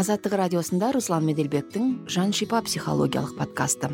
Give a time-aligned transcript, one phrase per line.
[0.00, 3.90] азаттык радиосунда руслан меделбектин жан шипа психологиялык подкасты.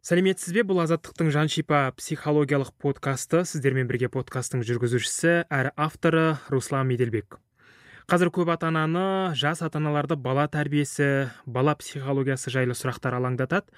[0.00, 3.42] Сәлеметсіз бе бұл азаттықтың жан шипа психологиялық подкасты?
[3.44, 7.36] Сіздермен бірге подкасттың жүргізушісі әрі авторы руслан меделбек.
[8.08, 13.68] Қазір көп ата ананы жас ата аналарды бала тәрбиесі бала психологиясы жайлы сұрақтар алаңдатады.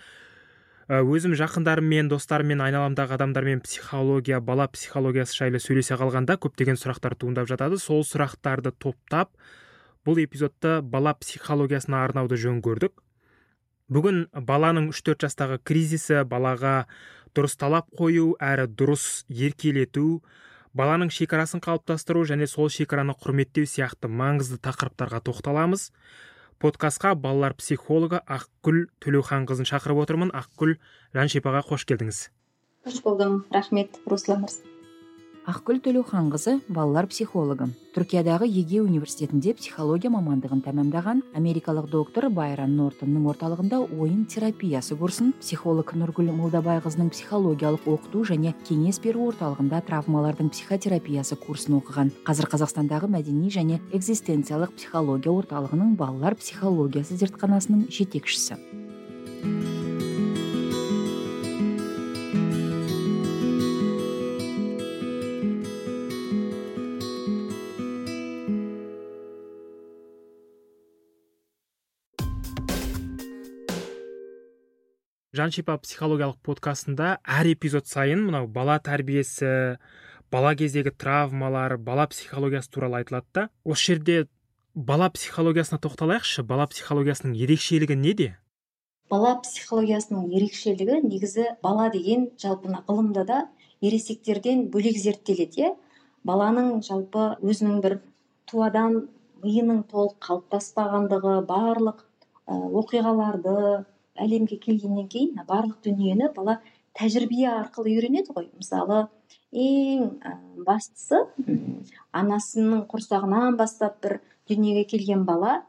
[0.86, 7.74] Өзім жақындарыммен достарыммен айналамдағы адамдармен психология бала психологиясы жайлы сөйлесе қалғанда көптеген сұрақтар туындап жатады.
[7.82, 9.32] Сол сұрақтарды топтап
[10.06, 12.94] бұл эпизодты бала психологиясына арнауды жөн көрдік.
[13.90, 16.86] Бүгін баланың үш төрт жастағы кризисі балаға
[17.34, 20.22] дұрыс талап қою әрі дұрыс еркелету
[20.70, 25.90] баланың шекарасын қалыптастыру және сол шекараны құрметтеу сияқты маңызды тақырыптарға тоқталамыз.
[26.62, 30.32] Подкастқа балалар психологы ақгүл төлеуханқызын шақырып отырмын.
[30.36, 30.76] Ақгүл
[31.16, 32.22] жаншипаға қош келдіңіз.
[32.86, 33.44] Қош болдым.
[33.52, 34.75] Рахмет руслан мырза.
[35.46, 37.68] Акгүл төлеуханқызы балалар психологы.
[37.94, 45.94] Түркиядагы еге университетинде психология мамандыгын тамамдаган америкалык доктор байрон нортондун орталыгында оюн терапиясы курсун психолог
[45.94, 53.06] нургүл молдобай кызынын психологиялык окутуу және кеңес берүү орталыгында травмалардын психотерапиясы курсун окуган азыр казакстандагы
[53.06, 58.58] мәдений және экзистенциялык психология орталыгынын балалар психологиясы зертканасынын жетекчиси
[75.36, 79.76] жаншипа психологиялық подкастында әр эпизод сайын мынау бала тәрбиесі
[80.32, 83.48] бала кездегі травмалар бала психологиясы туралы айтылады да.
[83.64, 84.26] Осы жерде
[84.74, 86.42] бала психологиясына тоқталайықшы.
[86.42, 88.28] Бала психологиясының ерекшелігі неде?
[89.10, 93.42] Бала психологиясының ерекшелігі негізі бала деген жалпы мына ғылымда да
[93.80, 95.74] ересектерден бөлек зерттеледі иә.
[96.26, 98.00] Баланың жалпы өзінің бір
[98.50, 99.06] туадан
[99.44, 102.02] миының толық қалыптаспағандығы барлық
[102.46, 103.86] оқиғаларды
[104.22, 106.60] әлемге келгеннен кейін барлық дүниені бала
[106.96, 108.48] тәжірибе арқылы үйренеді ғой.
[108.56, 109.06] Мысалы
[109.52, 110.10] ең
[110.66, 111.22] бастысы
[112.16, 114.18] анасының құрсағынан бастап бір
[114.48, 115.62] дүниеге келген бала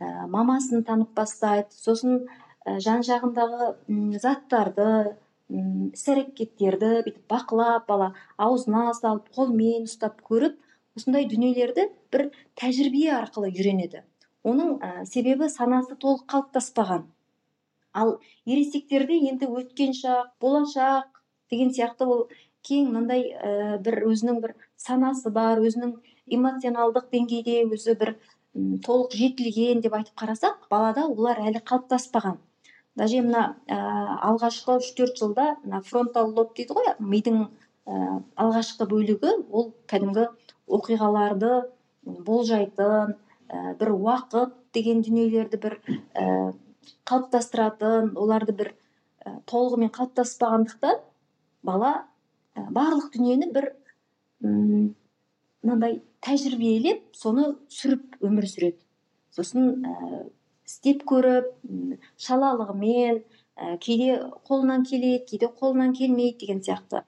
[0.00, 1.72] ә, мамасын танып бастайды.
[1.72, 2.24] Сосын
[2.66, 3.74] ә, жан жағындағы
[4.20, 5.16] заттарды
[5.94, 10.56] іс әрекеттерді бүйтіп бақылап бала аузына салып қолмен ұстап көріп
[10.98, 14.04] осындай дүниелерді бір тәжірибе арқылы үйренеді.
[14.44, 17.06] Оның ә, себебі санасы толық қалыптаспаған.
[17.94, 22.26] Ал ересектерде енді өткен шақ болашақ деген сияқты ол
[22.68, 24.54] кең мындай ә, бір өзінің бір
[24.86, 25.92] санасы бар өзінің
[26.36, 28.14] эмоционалдық деңгейде өзі бір
[28.86, 32.38] толық жетілген деп айтып қарасақ балада олар әлі қалыптаспаған.
[32.96, 33.78] Даже мына ә,
[34.30, 40.28] алғашқы үш төрт жылда мына фронтал лоб дейді ғой мидың ә, алғашқы бөлігі ол кәдімгі
[40.78, 41.52] оқиғаларды
[42.28, 43.16] болжайтын
[43.48, 45.80] ә, бір уақыт деген дүниелерді бір
[47.08, 48.70] қалыптастыратын оларды бір
[49.24, 51.00] ә, толығымен қалыптаспағандықтан
[51.66, 51.92] бала
[52.56, 53.70] ә, барлық дүниені бір
[54.44, 58.80] мынандай тәжірибелеп соны сүріп өмір сүреді.
[59.34, 60.24] Сосын ә,
[60.68, 61.50] істеп көріп
[62.26, 67.04] шалалығымен ә, кейде қолынан келеді кейде қолынан келмейді деген сияқты.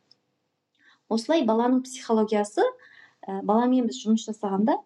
[1.08, 4.76] Осылай баланың психологиясы ә, баламен біз жұмыс жасағанда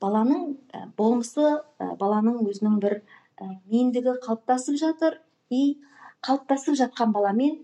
[0.00, 0.54] баланың
[0.96, 5.20] болмысы ә, баланың өзінің бір Э, мендігі қалыптасып жатыр.
[5.50, 5.80] И
[6.26, 7.58] қалыптасып жатқан баламен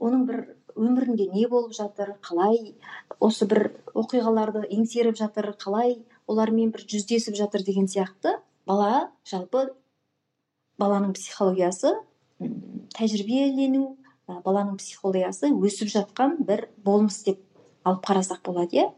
[0.00, 0.40] оның бір
[0.76, 2.74] өмірінде не болып жатыр қалай
[3.20, 5.98] осы бір оқиғаларды еңсеріп жатыр қалай
[6.30, 8.36] олармен бір жүздесіп жатыр деген сияқты
[8.66, 9.66] бала жалпы
[10.80, 11.92] баланың психологиясы
[12.96, 13.96] тәжірибелену
[14.46, 17.42] баланың психологиясы өсіп жатқан бір болмыс деп
[17.84, 18.88] алып қарасақ болады иә?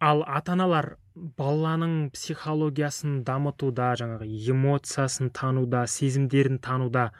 [0.00, 0.96] Ал ата аналар
[1.40, 7.10] баланың психологиясын дамытуда жаңағы эмоциясын тануда сезімдерін тануда.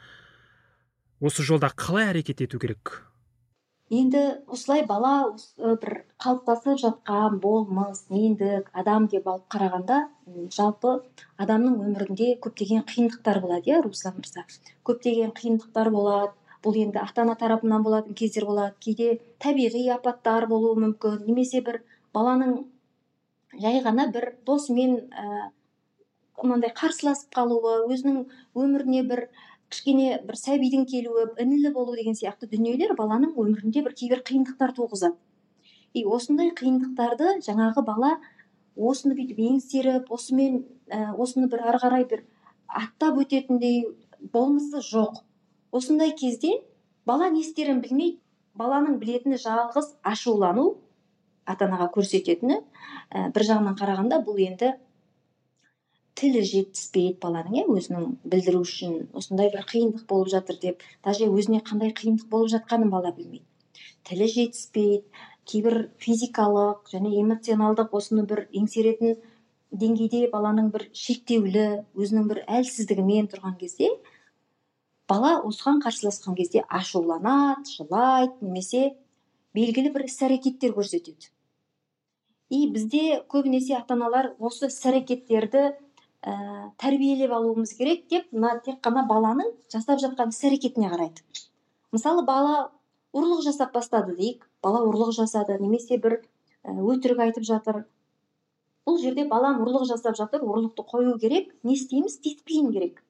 [1.21, 3.03] Осы жолда қалай әрекет ету керек?
[3.91, 5.13] Енді осылай бала
[5.59, 5.93] бір
[6.23, 9.97] қалыптасып жатқан болмыс мендік адам деп алып қарағанда
[10.55, 10.93] жалпы
[11.45, 14.45] адамның өмірінде көптеген қиындықтар болады иә руслан мырза?
[14.87, 16.31] Көптеген қиындықтар болады.
[16.63, 18.75] Бұл енді ата ана тарапынан болатын кездер болады.
[18.79, 21.81] Кейде табиғи апаттар болуы мүмкін немесе бір
[22.13, 22.61] баланың
[23.59, 25.51] жай ғана бір досымен ә,
[26.41, 28.23] мынандай қарсыласып қалуы өзінің
[28.57, 29.25] өміріне бір
[29.71, 35.15] кішкене бір сәбидің келуі інілі болу деген сияқты дүниелер баланың өмірінде бір кейбір қиындықтар туғызады.
[35.93, 38.13] И осындай қиындықтарды жаңағы бала
[38.75, 42.23] осыны бүйтіп еңсеріп осымен ә, осыны бір ары қарай бір
[42.67, 43.83] аттап өтетіндей
[44.33, 45.23] болмысы жоқ.
[45.71, 46.61] Осындай кезде
[47.05, 48.19] бала не істерін білмейді
[48.55, 50.75] баланың білетіні жалғыз ашулану
[51.51, 54.73] ата анаға көрсететіні ә, бір жағынан қарағанда бұл енді
[56.21, 58.97] тілі жетіспейді баланың иә өзінің білдіру үшін.
[59.17, 63.45] Осындай бір қиындық болып жатыр деп даже өзіне қандай қиындық болып жатқанын бала білмейді.
[64.05, 65.03] Тілі жетіспейді
[65.49, 69.17] кейбір физикалық және эмоционалдық осыны бір еңсеретін
[69.71, 71.65] деңгейде баланың бір шектеулі
[71.95, 73.89] өзінің бір әлсіздігімен тұрған кезде
[75.09, 78.83] бала осыған қарсыласқан кезде ашуланады жылайды немесе
[79.57, 81.31] белгілі бір іс әрекеттер көрсетеді.
[82.51, 86.33] И бізде көбінесе ата аналар осы іс әрекеттерді ә,
[86.81, 91.23] тәрбиелеп алуымыз керек деп мына тек қана баланың жасап жатқан іс әрекетіне қарайды.
[91.95, 92.71] Мысалы бала
[93.15, 94.45] ұрлық жасап бастады дейік.
[94.61, 97.85] Бала ұрлық жасады немесе бір ә, өтірік айтып жатыр.
[98.85, 102.19] Бұл жерде балам ұрлық жасап жатыр ұрлықты қою керек не істейміз?
[102.19, 103.03] Дисциплина керек.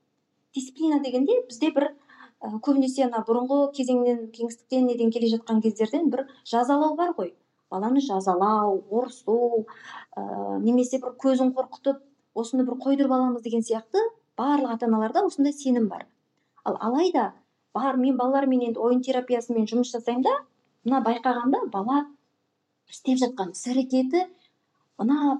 [0.54, 1.92] Дисциплина дегенде бізде бір
[2.42, 7.36] Э, көбінесе ана бұрынғы кезеңнен кеңістіктен неден келе жатқан кездерден бір жазалау бар ғой.
[7.72, 9.66] Баланы жазалау ұрысу
[10.16, 12.02] ә, немесе бір көзін қорқытып
[12.36, 14.04] осыны бір қойдырып аламыз деген сияқты
[14.38, 16.06] барлық ата аналарда осындай сенім бар.
[16.64, 17.32] Ал алайда
[17.74, 20.36] бар мен балалармен енді ойын терапиясымен жұмыс жасаймын да
[20.86, 22.06] мына байқағанда бала
[22.92, 24.26] істеп жатқан іс әрекеті
[25.00, 25.40] мына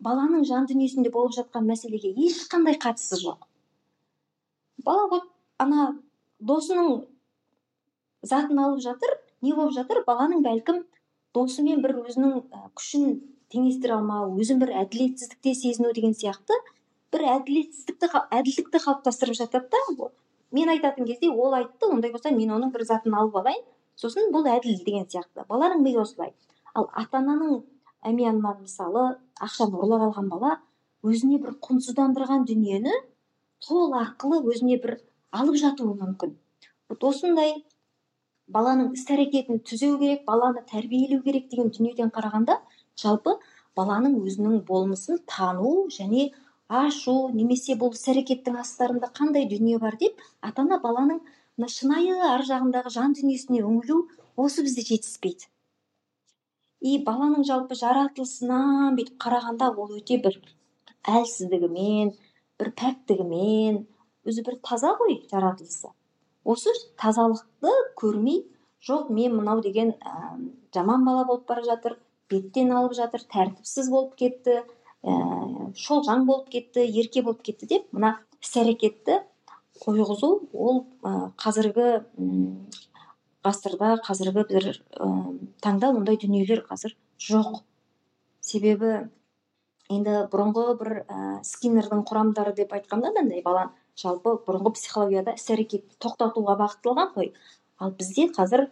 [0.00, 3.44] баланың жан дүниесінде болып жатқан мәселеге ешқандай қатысы жоқ.
[4.84, 5.28] Бала вот
[5.58, 5.90] ана
[6.40, 7.04] досының
[8.22, 10.84] затын алып жатыр не болып жатыр баланың бәлкім
[11.36, 12.38] досымен бір өзінің
[12.78, 13.20] күшін
[13.52, 16.58] теңестіре алмау өзін бір әділетсіздікте сезіну деген сияқты
[17.14, 20.10] бір әділетсіздікті әділдікті қалыптастырып жатады да
[20.52, 23.62] мен айтатын кезде ол айтты ондай болса мен оның бір затын алып алайын.
[23.96, 25.44] Сосын бұл әділ деген сияқты.
[25.48, 26.32] Баланың миы осылай.
[26.74, 27.60] Ал ата ананың
[28.06, 29.04] әмиянынан мысалы
[29.44, 30.56] ақшаны ұрлап алған бала
[31.04, 32.94] өзіне бір құнсыздандырған дүниені
[33.60, 34.96] сол арқылы өзіне бір
[35.30, 36.34] алып жатуы мүмкін.
[36.88, 37.64] Вот осындай
[38.54, 42.56] баланың іс әрекетін түзеу керек баланы тәрбиелеу керек деген дүниеден қарағанда
[43.02, 43.36] жалпы
[43.78, 46.30] баланың өзінің болмысын тану және
[46.80, 51.20] ашу немесе бұл іс әрекеттің астарында қандай дүние бар деп ата ана баланың
[51.58, 54.00] мына шынайы ар жағындағы жан дүниесіне үңілу
[54.44, 55.48] осы бізде жетіспейді.
[56.80, 60.38] И баланың жалпы жаратылысынан бүйтіп қарағанда ол өте бір
[61.18, 62.14] әлсіздігімен
[62.60, 63.82] бір пәктігімен
[64.30, 65.90] өзі бір таза ғой жаратылысы.
[66.44, 68.44] Осы тазалықты көрмей
[68.86, 70.38] жоқ мен мынау деген ә,
[70.74, 71.98] жаман бала болып бара жатыр
[72.30, 74.60] беттен алып жатыр тәртіпсіз болып кетті
[75.02, 75.12] ә,
[75.76, 79.20] шолжаң болып кетті ерке болып кетті деп мына іс әрекетті
[79.84, 81.88] қойғызу ол ә, қазіргі
[83.44, 85.08] ғасырда қазіргі бір ә,
[85.64, 87.62] таңда ондай дүниелер қазір жоқ.
[88.40, 89.10] Себебі
[89.90, 95.98] енді бұрынғы бір ә, скиннердің құрамдары деп айтқанда андай бала жалпы бұрынғы психологияда іс әрекетті
[96.02, 97.32] тоқтатуға бағытталған ғой.
[97.80, 98.70] Ал бізде қазір ә,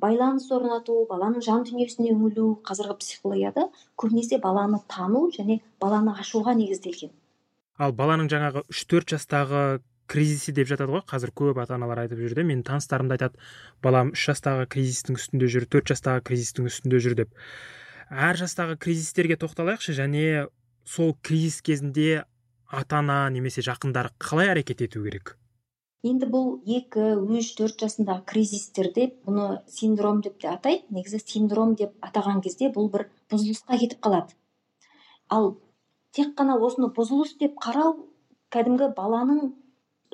[0.00, 7.12] байланыс орнату баланың жан дүниесіне үңілу қазіргі психологияда көбінесе баланы тану және баланы ашуға негізделген.
[7.78, 11.02] Ал баланың жаңағы үш төрт жастағы кризисі деп жатады ғой.
[11.08, 13.40] Қазір көп ата аналар айтып жүр де менің таныстарым да айтады
[13.82, 17.34] балам үш жастағы кризистің үстінде жүр төрт жастағы кризистің үстінде жүр деп.
[18.10, 20.46] Әр жастағы кризистерге тоқталайықшы және
[20.86, 22.24] сол кризис кезінде
[22.70, 25.36] ата ана немесе жақындары қалай әрекет ету керек?
[26.06, 30.84] Енді бұл екі үш төрт жасындағы кризистер деп бұны синдром деп те атайды.
[30.90, 34.36] Негізі синдром деп атаған кезде бұл бір бұзылысқа кетіп қалады.
[35.28, 35.56] Ал
[36.14, 37.96] тек қана осыны бұзылыс деп қарау
[38.54, 39.50] кәдімгі баланың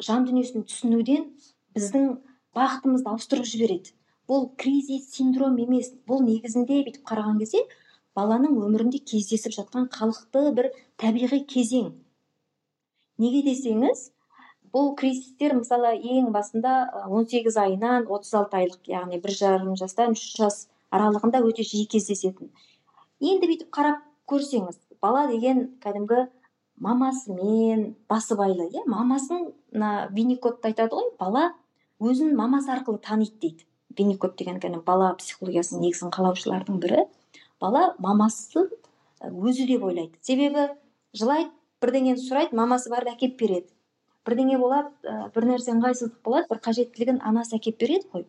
[0.00, 1.28] жан дүниесін түсінуден
[1.76, 2.08] біздің
[2.56, 3.92] бағытымызды ауыстырып жібереді.
[4.30, 5.92] Бұл кризис синдром емес.
[6.08, 7.66] Бұл негізінде бүйтіп қараған кезде
[8.18, 11.92] баланың өмірінде кездесіп жатқан қалыпты бір табиғи кезең.
[13.22, 14.10] Неге десеңіз
[14.74, 16.74] бұл кризистер мысалы ең басында
[17.06, 22.52] 18 айынан 36 айлық яғни бір жарым жастан үш жас аралығында өте жиі кездесетін.
[23.20, 26.26] Енді бүйтіп қарап көрсеңіз бала деген кәдімгі
[26.82, 28.84] мамасымен басыбайлы иә?
[28.86, 31.52] Мамасын мына винникотта айтады ғой бала
[32.00, 33.66] өзін мамасы арқылы таниды дейді.
[33.96, 37.04] Винникот деген кәдімгі бала психологиясының негізін қалаушылардың бірі.
[37.62, 38.68] Бала мамасын
[39.22, 40.18] өзі деп ойлайды.
[40.20, 40.68] Себебі
[41.16, 41.50] жылайды
[41.82, 43.68] бірдеңені сұрайды мамасы барып әкеліп береді.
[44.26, 48.26] Бірдеңе болады ә, бір нәрсе ыңғайсыздық болады бір қажеттілігін анасы әкеліп береді ғой.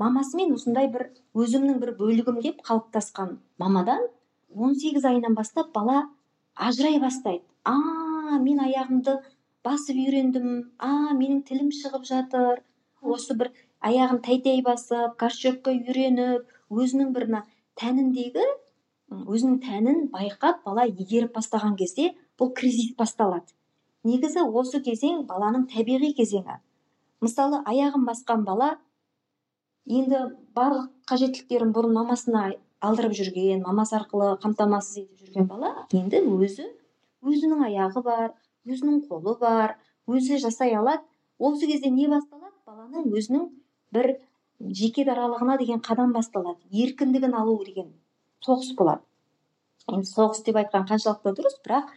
[0.00, 4.08] Мамасымен осындай бір өзімнің бір бөлігім деп қалыптасқан мамадан
[4.52, 6.06] 18 айынан бастап бала
[6.54, 7.44] ажырай бастайды.
[7.64, 9.18] А мен аяғымды
[9.64, 10.72] басып үйрендім.
[10.78, 12.62] А менің тілім шығып жатыр
[13.02, 17.42] осы бір аяғын тәй тәй басып горшокқа үйреніп өзінің бір мына
[17.80, 18.44] тәніндегі
[19.10, 23.54] өзінің тәнін байқап бала игеріп бастаған кезде бұл кризис басталады.
[24.04, 26.58] Негізі осы кезең баланың табиғи кезеңі.
[27.22, 28.76] Мысалы аяғын басқан бала
[29.86, 30.22] енді
[30.58, 32.42] барлық қажеттіліктерін бұрын мамасына
[32.82, 36.66] алдырып жүрген мамасы арқылы қамтамасыз етіп жүрген бала енді өзі
[37.22, 38.34] өзінің аяғы бар
[38.66, 41.02] өзінің қолы бар өзі жасай алады.
[41.38, 42.54] Осы кезде не басталады?
[42.66, 43.48] Баланың өзінің
[43.92, 44.12] бір
[44.60, 46.62] жеке даралығына деген қадам басталады.
[46.70, 47.92] Еркіндігін алу деген
[48.44, 49.02] соғыс болады.
[49.92, 51.92] Енді соғыс деп айтқан қаншалықты дұрыс бірақ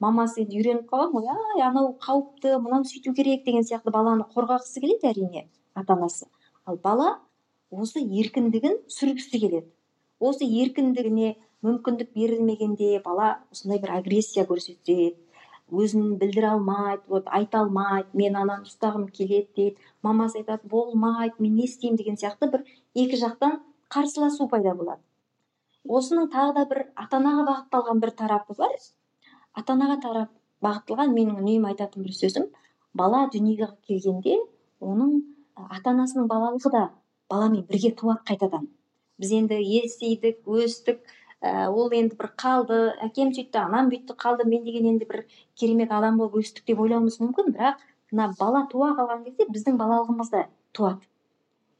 [0.00, 1.30] мамасы енді үйреніп қалған ғой.
[1.32, 6.28] Ай анау қауіпті мынаны сөйту керек деген сияқты баланы қорғағысы келеді әрине ата анасы
[6.66, 7.18] ал бала
[7.70, 9.66] осы еркіндігін сүргісі келеді.
[10.20, 15.16] Осы еркіндігіне мүмкіндік берілмегенде бала осындай бір агрессия көрсетеді
[15.70, 19.76] өзін білдіре алмайды вот айта алмайды мен ананы ұстағым келеді дейді.
[20.02, 25.00] Мамасы айтады болмайды мен не істеймін деген сияқты бір екі жақтан қарсыласу пайда болады.
[25.88, 28.74] Осының тағы да бір ата анаға бағытталған бір тарапы бар.
[29.54, 30.32] Ата анаға тарап
[30.64, 32.48] бағытталған менің үнемі айтатын бір сөзім
[32.94, 34.36] бала дүниеге келгенде
[34.80, 35.14] оның
[35.56, 36.84] ата анасының балалығы да
[37.30, 38.68] баламен бірге туады қайтадан.
[39.20, 41.00] Біз енді естидік өстік
[41.40, 45.24] ә, ол енді бір қалды әкем сөйтті анам бүйтті қалды мен деген енді бір
[45.56, 50.32] керемет адам болып өстік деп ойлауымыз мүмкін бірақ мына бала туа қалған кезде біздің балалығымыз
[50.32, 51.06] да туады.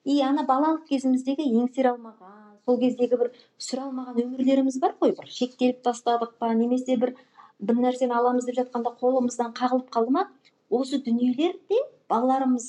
[0.05, 5.15] И ана балалық кезіміздегі еңсере алмаған сол кездегі бір сүре алмаған өмірлеріміз бар ғой.
[5.19, 7.15] Бір шектеліп тастадық па немесе бір
[7.61, 10.27] бір нәрсені аламыз деп жатқанда қолымыздан қағылып қалды ма?
[10.71, 12.67] Осы дүниелерде балаларымыз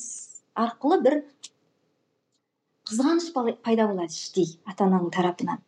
[0.56, 1.18] арқылы бір
[2.90, 5.62] қызғаныш пайда болады іштей ата ананың тарапынан.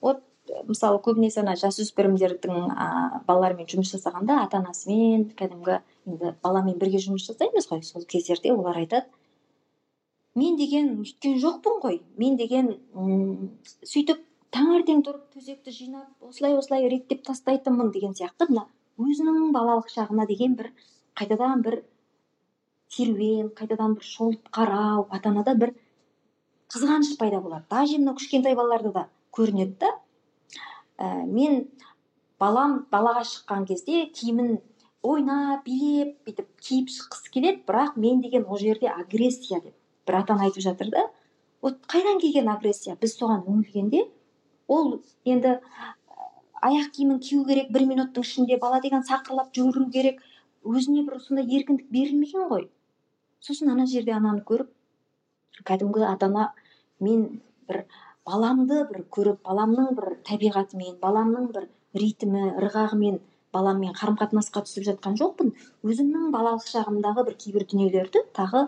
[0.00, 0.24] Вот
[0.66, 7.28] мысалы көбінесе ана жасөспірімдердің ыыы балалармен жұмыс жасағанда ата анасымен кәдімгі енді баламен бірге жұмыс
[7.28, 7.82] жасаймыз ғой.
[7.82, 9.06] Сол кездерде олар айтады
[10.36, 12.00] мен деген өйткен жоқпын ғой.
[12.20, 12.72] Мен деген
[13.82, 14.20] сөйтіп
[14.54, 18.48] таңертең тұрып төсекті жинап осылай осылай реттеп тастайтынмын деген сияқты.
[18.50, 18.66] Мына
[19.00, 20.70] өзінің балалық шағына деген бір
[21.16, 21.80] қайтадан бір
[22.92, 25.74] серуен қайтадан бір шолып қарау ата анада бір
[26.72, 27.64] қызғаныш пайда болады.
[27.70, 29.92] Даже мынау кішкентай балаларда да көрінеді да.
[30.98, 31.66] Ә, мен
[32.40, 34.58] балам балаға шыққан кезде киімін
[35.02, 39.75] ойнап билеп бүйтіп киіп шыққысы келеді бірақ мен деген ол жерде агрессия деп
[40.06, 41.06] бір ата ана айтып жатыр да.
[41.62, 42.96] Вот қайдан келген агрессия?
[43.00, 44.06] Біз соған үңілгенде
[44.68, 45.58] ол енді
[46.62, 50.20] аяқ киімін кию керек бір минуттың ішінде бала деген сақырлап жүгіру керек.
[50.64, 52.68] Өзіне бір сондай еркіндік берілмеген ғой.
[53.40, 54.70] Сосын ана жерде ананы көріп
[55.68, 56.50] кәдімгі ата ана
[57.00, 57.84] мен бір
[58.26, 63.20] баламды бір көріп баламның бір табиғатымен баламның бір ритмі ырғағымен
[63.54, 65.52] баламмен қарым қатынасқа түсіп жатқан жоқпын.
[65.86, 68.66] Өзімнің балалық шағымдағы бір кейбір дүниелерді тағы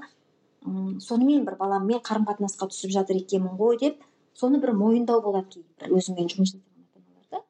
[1.04, 4.02] сонымен бір баламмен қарым қатынасқа түсіп жатыр екенмін ғой деп
[4.38, 7.44] соны бір мойындау болады кейбір өзіммен жұмыс жасаған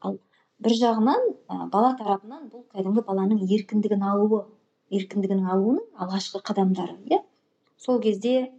[0.00, 0.18] ал
[0.62, 4.44] бір жағынан ә, бала тарапынан бұл кәдімгі баланың еркіндігін алуы
[4.94, 7.20] еркіндігінің алуының алғашқы қадамдары иә.
[7.78, 8.50] Сол кезде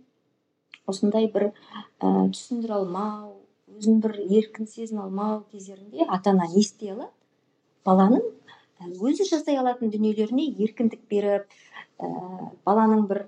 [0.88, 3.34] осындай бір ә, түсіндіре алмау
[3.78, 7.12] өзін бір еркін сезіне алмау кездерінде ата ана не істей алады?
[7.86, 8.24] Баланың
[9.00, 11.48] өзі жасай алатын дүниелеріне еркіндік беріп
[12.00, 12.10] ә,
[12.66, 13.25] баланың бір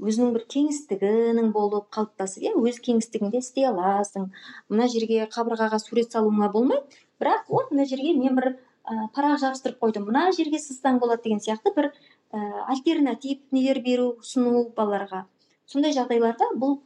[0.00, 4.30] өзінің бір кеңістігінің болып қалыптасып иә өз кеңістігіңде істей аласың.
[4.72, 6.82] Мына жерге қабырғаға сурет салуыңа болмайды.
[7.20, 10.08] Бірақ вот мына жерге мен бір ә, парақ жабыстырып қойдым.
[10.08, 11.92] Мына жерге сызсаң болады деген сияқты бір
[12.32, 12.40] ә,
[12.72, 15.26] альтернатив нелер беру ұсыну балаларға.
[15.66, 16.80] Сондай жағдайларда бұл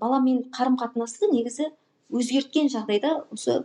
[0.00, 1.68] баламен қарым қатынасты негізі
[2.12, 3.62] өзгерткен жағдайда осы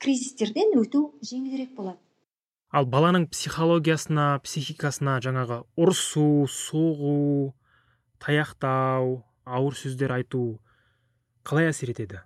[0.00, 1.98] кризистерден өту жеңілірек болады.
[2.72, 7.54] Ал баланың психологиясына психикасына жаңағы ұрысу соғу
[8.22, 10.58] таяқтау ауыр сөздер айту
[11.46, 12.22] қалай әсер етеді?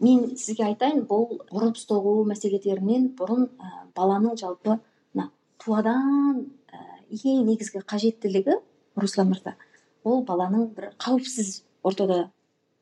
[0.00, 4.78] Мен сізге айтайын бұл ұрып соғу мәселелерінен бұрын ә, баланың жалпы
[5.12, 5.28] мына
[5.60, 6.40] туадан
[6.72, 6.80] ә,
[7.12, 8.56] ең негізгі қажеттілігі
[8.96, 9.54] руслан мырза.
[10.02, 12.30] Ол баланың бір қауіпсіз ортада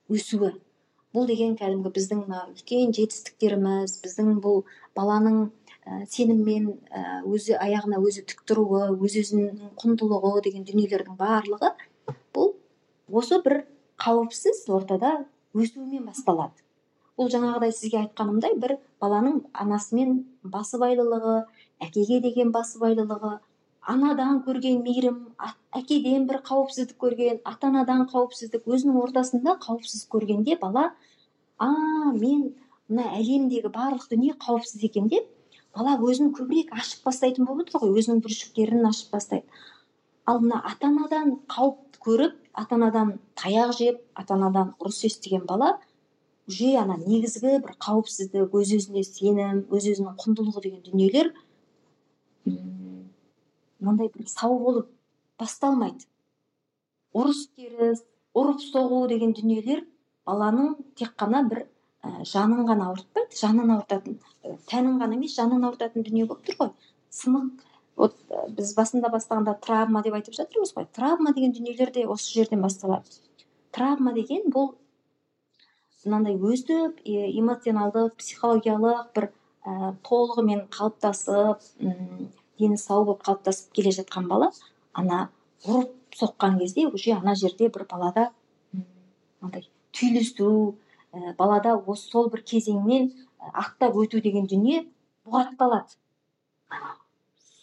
[0.09, 0.55] өсуі.
[1.13, 4.63] Бұл деген кәдімгі біздің мына үлкен жетістіктеріміз біздің бұл
[4.95, 5.49] баланың
[5.85, 6.71] ә, сеніммен
[7.27, 11.75] өзі аяғына өзі тік тұруы өз өзінің құндылығы деген дүниелердің барлығы
[13.09, 13.63] осы бір
[13.99, 15.25] қауіпсіз ортада
[15.57, 16.63] өсуімен басталады.
[17.19, 21.41] Бұл жаңағыдай сізге айтқанымдай бір баланың анасымен басыбайлылығы
[21.83, 23.39] әкеге деген басыбайлылығы
[23.89, 25.19] анадан көрген мейірім
[25.79, 30.91] әкеден бір қауіпсіздік көрген ата анадан қауіпсіздік өзінің ортасында қауіпсіз көргенде бала
[31.59, 31.71] а
[32.13, 32.53] мен
[32.89, 35.27] мына әлемдегі барлық дүние қауіпсіз екен деп
[35.77, 39.47] бала өзін көбірек ашып бастайтын болып отыр ғой өзінің бүршіктерін ашып бастайды.
[40.27, 45.77] Ал мына ата анадан қауіп көріп ата анадан таяқ жеп ата анадан ұрыс естіген бала
[46.49, 51.33] уже ана негізгі бір қауіпсіздік өз өзіне сенім өз өзінің құндылығы деген дүниелер
[53.81, 54.89] мынандай бір сау болып
[55.39, 56.07] басталмайды.
[57.15, 58.03] Ұрыс керіс
[58.37, 59.85] ұрып соғу деген дүниелер
[60.29, 61.65] баланың тек қана бір
[62.03, 64.19] ә, жанын ғана ауыртпайды жанын ауыртатын
[64.71, 66.73] тәнін ғана емес жанын ауыртатын дүние болып тұр ғой.
[67.15, 67.65] Сынық
[67.99, 68.15] вот
[68.55, 70.87] біз басында бастағанда травма деп айтып жатырмыз ғой.
[70.95, 73.19] Травма деген дүниелер де осы жерден басталады.
[73.75, 74.77] Травма деген бұл
[76.05, 79.29] мынандай өздік эмоционалдық психологиялық бір
[79.67, 81.65] ә, толығымен қалыптасып
[82.59, 84.53] дені сау болып қалыптасып келе жатқан бала
[84.93, 85.29] ана
[85.67, 88.31] ұрып соққан кезде уже ана жерде бір балада
[88.73, 90.51] мынандай түйілісу
[91.13, 93.11] ә, балада осы сол бір кезеңнен
[93.53, 94.87] аттап өту деген дүние
[95.27, 95.99] бұғатталады.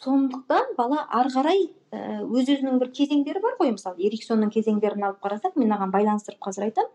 [0.06, 3.72] Сондықтан бала ары қарай өз өзінің бір кезеңдері бар ғой.
[3.76, 6.92] Мысалы эриксонның кезеңдерін алып қарасақ мен мынаған байланыстырып қазір айтамын.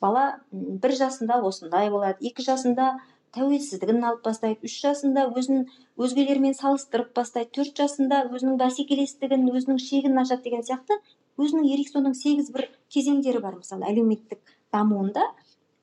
[0.00, 2.94] Бала бір жасында осындай болады екі жасында
[3.34, 5.64] тәуелсіздігін алып бастайды үш жасында өзін
[5.98, 11.00] өзгелермен салыстырып бастайды төрт жасында өзінің бәсекелестігін өзінің шегін ашады деген сияқты.
[11.40, 15.24] Өзінің эриксонның сегіз бір кезеңдері бар мысалы әлеуметтік дамуында.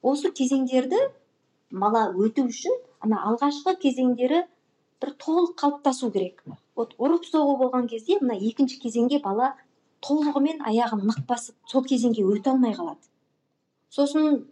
[0.01, 1.01] Осы кезеңдерді
[1.71, 4.45] бала өту үшін ана алғашқы кезеңдері
[5.01, 6.43] бір толық қалыптасу керек.
[6.81, 9.53] Вот ұрып соғу болған кезде мына екінші кезеңге бала
[10.05, 13.05] толығымен аяғын нық басып сол кезеңге өте алмай қалады.
[13.93, 14.45] Сосын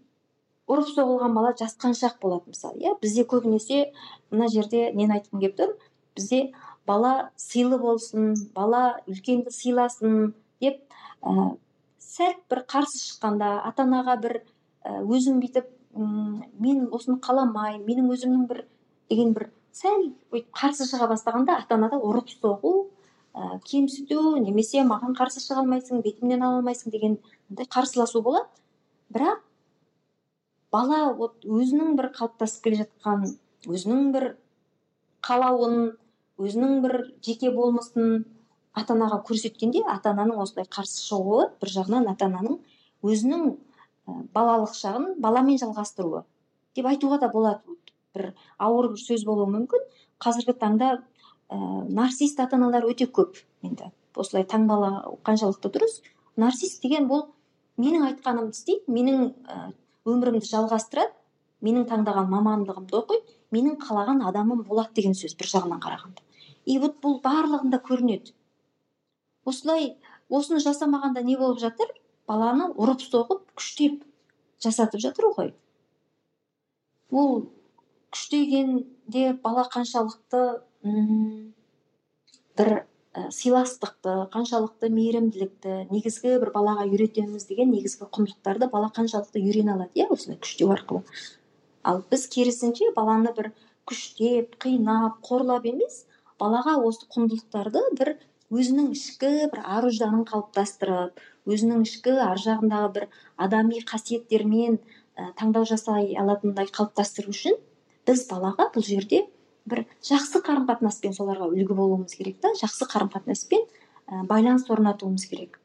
[0.69, 2.93] ұрып соғылған бала жасқаншақ болады мысалы иә?
[3.01, 3.79] Бізде көбінесе
[4.31, 5.74] мына жерде нені айтқым келіп тұр?
[6.15, 6.51] Бізде
[6.86, 10.81] бала сыйлы болсын бала үлкенді сыйласын деп
[11.21, 11.55] ә,
[12.00, 14.41] сәл бір қарсы шыққанда ата анаға бір
[14.86, 18.65] өзің бүйтіп мен осыны қаламаймын менің өзімнің бір
[19.09, 20.09] деген бір сәл
[20.55, 22.89] қарсы шыға бастағанда ата анада ұрып соғу
[23.35, 27.17] ә, кемсіту немесе маған қарсы шыға алмайсың бетімнен ала алмайсың деген
[27.53, 28.47] қарсыласу болады.
[29.13, 29.41] Бірақ
[30.71, 33.25] бала вот өзінің бір қалыптасып келе жатқан
[33.67, 34.27] өзінің бір
[35.25, 35.79] қалауын
[36.39, 36.95] өзінің бір
[37.25, 38.25] жеке болмысын
[38.73, 42.59] ата анаға көрсеткенде ата ананың осылай қарсы шығуы бір жағынан ата ананың
[43.03, 43.49] өзінің
[44.35, 46.23] балалық шағын баламен жалғастыруы
[46.75, 47.59] деп айтуға да болады.
[48.20, 48.29] Бір
[48.60, 49.88] ауыр бір сөз болуы мүмкін.
[50.20, 50.92] Қазіргі таңда
[51.50, 51.58] ә,
[51.90, 53.90] нарцист ата аналар өте көп енді.
[54.20, 56.01] Осылай таңбалау қаншалықты дұрыс.
[56.40, 57.29] Нарцист деген бұл
[57.79, 59.72] менің айтқанымды істейді менің ә,
[60.10, 61.16] өмірімді жалғастырады
[61.66, 66.22] менің таңдаған мамандығымды оқиды менің қалаған адамым болады деген сөз бір жағынан қарағанда.
[66.66, 68.34] И вот бұл барлығында көрінеді.
[69.46, 69.96] Осылай
[70.29, 71.90] осыны жасамағанда не болып жатыр?
[72.27, 74.03] Баланы ұрып соғып күштеп
[74.62, 75.53] жасатып жатыр ғой.
[77.12, 77.50] Ол
[78.13, 80.41] күштегенде бала қаншалықты
[82.59, 82.72] бір
[83.13, 90.01] ә, сыйластықты қаншалықты мейірімділікті негізгі бір балаға үйретеміз деген негізгі құндылықтарды бала қаншалықты үйрене алады
[90.01, 91.03] иә осындай күштеу арқылы.
[91.83, 93.51] Ал біз керісінше баланы бір
[93.89, 96.03] күштеп қинап қорлап емес
[96.41, 98.15] балаға осы құндылықтарды бір
[98.50, 104.79] өзінің ішкі бір ар ұжданын қалыптастырып өзінің ішкі ар жағындағы бір адами қасиеттермен
[105.17, 107.57] ә, таңдау жасай алатындай қалыптастыру үшін
[108.09, 109.24] біз балаға бұл жерде
[109.69, 113.65] бір жақсы қарым қатынаспен соларға үлгі болуымыз керек та жақсы қарым қатынаспен
[114.09, 115.59] ә, байланыс орнатуымыз керек.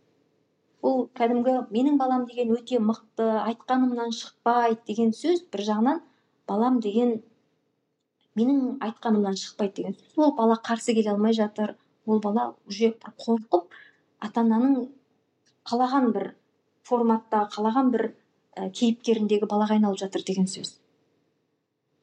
[0.85, 6.02] Бұл кәдімгі менің балам деген өте мықты айтқанымнан шықпайды деген сөз бір жағынан
[6.48, 7.16] балам деген
[8.37, 10.12] менің айтқанымнан шықпайды деген сөз.
[10.20, 11.78] Ол бала қарсы келе алмай жатыр.
[12.04, 13.72] Ол бала уже қорқып
[14.20, 14.90] ата ананың
[15.64, 16.35] қалаған бір
[16.85, 18.11] форматта қалаған бір
[18.57, 20.76] ә, кейіпкеріндегі балаға айналып жатыр деген сөз.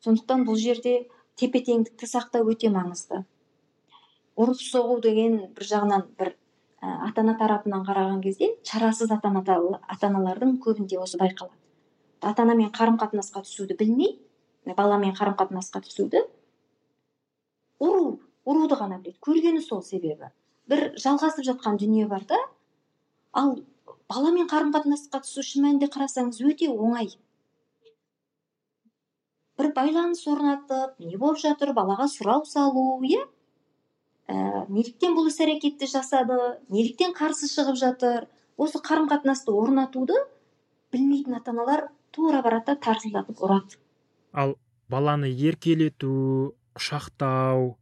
[0.06, 1.08] Сондықтан бұл жерде
[1.40, 3.24] тепе теңдікті сақтау өте маңызды.
[4.40, 6.34] Ұрып соғу деген бір жағынан бір
[6.82, 11.56] ә, ата ана тарапынан қараған кезде шарасыз ата аналардың көбінде осы байқалады.
[12.22, 14.18] Ата анамен қарым қатынасқа түсуді білмей
[14.66, 16.26] баламен қарым қатынасқа түсуді
[17.82, 19.18] ұру ұруды ғана біледі.
[19.22, 20.32] Көргені сол себебі.
[20.70, 22.38] бір жалғасып жатқан дүние бар да
[23.34, 23.58] ал
[24.10, 27.10] баламен қарым қатынасқа түсу шын мәнінде қарасаңыз өте оңай.
[29.62, 33.22] Бір байланыс орнатып не болып жатыр балаға сұрау салу иә?
[34.28, 36.38] Ә, неліктен бұл іс әрекетті жасады
[36.74, 40.18] неліктен қарсы шығып жатыр осы қарым қатынасты орнатуды
[40.94, 43.78] білмейтін ата аналар тура барады да тарсылдатып ұрады
[44.34, 44.56] ал
[44.90, 47.76] баланы еркелету құшақтау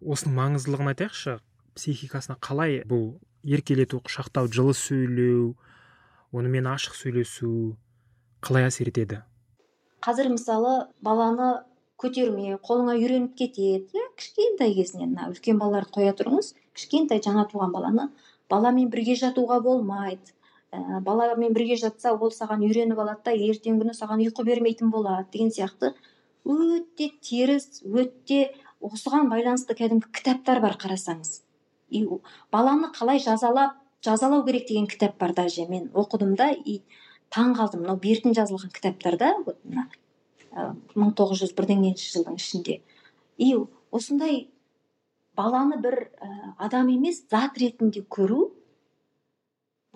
[0.00, 1.38] осының маңыздылығын айтайықшы
[1.76, 3.08] психикасына қалай бұл
[3.44, 5.54] еркелету құшақтау жылы сөйлеу
[6.36, 7.76] онымен ашық сөйлесу
[8.44, 9.22] қалай әсер етеді?
[10.06, 11.48] Қазір мысалы баланы
[11.98, 14.06] көтерме қолыңа үйреніп кетеді иә?
[14.20, 16.52] кішкентай кезінен мына үлкен балаларды қоя тұрыңыз.
[16.76, 18.10] Кішкентай жаңа туған баланы
[18.50, 20.34] баламен бірге жатуға болмайды.
[20.70, 25.26] Ә, баламен бірге жатса ол саған үйреніп алады да ертеңгі күні саған ұйқы бермейтін болады
[25.32, 25.94] деген сияқты.
[26.44, 28.52] Өте теріс өте
[28.84, 31.40] осыған байланысты кәдімгі кітаптар бар қарасаңыз.
[31.90, 32.06] И
[32.52, 36.82] баланы қалай жазалап жазалау керек деген кітап бар даже мен оқыдым да и
[37.34, 39.88] таң қалдым мынау бертін жазылған кітаптарда вот мына
[40.96, 42.80] мың тоғыз жүз бірдеңенші жылдың ішінде.
[43.36, 43.54] И
[43.92, 44.46] осындай
[45.36, 48.50] баланы бір ә, адам емес зат ретінде көру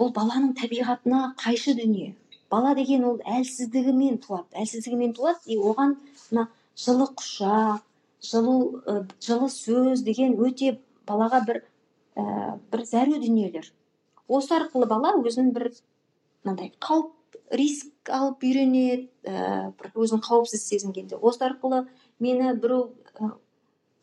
[0.00, 2.14] бұл баланың табиғатына қайшы дүние.
[2.50, 5.96] Бала деген ол әлсіздігімен туады әлсіздігімен туады и оған
[6.30, 7.84] мына жылы құшақ
[8.30, 10.76] жылу ә, жылы сөз деген өте
[11.08, 11.62] балаға бір
[12.16, 13.70] ә, бір зәру дүниелер.
[14.28, 15.72] Осы арқылы бала өзін бір
[16.44, 17.16] мынандай қауіп
[17.50, 21.16] риск алып үйренеді ә, бір өзін қауіпсіз сезінгенде.
[21.16, 21.84] Осы арқылы
[22.22, 23.32] мені біреу ә,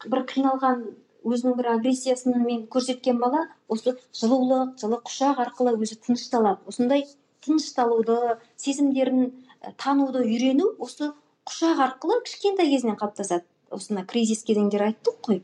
[0.05, 0.83] бір қиналған
[1.27, 6.63] өзінің бір агрессиясын мен көрсеткен бала осы жылулық жылы құшақ арқылы өзі тынышталады.
[6.67, 7.05] Осындай
[7.45, 9.31] тынышталуды сезімдерін
[9.77, 11.13] тануды үйрену осы
[11.47, 13.45] құшақ арқылы кішкентай кезінен қалыптасады.
[13.71, 15.41] Осы кризис кезеңдер айттық қой.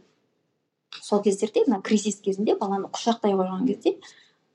[1.02, 3.98] Сол кездерде мына кризис кезінде баланы құшақтай қойған кезде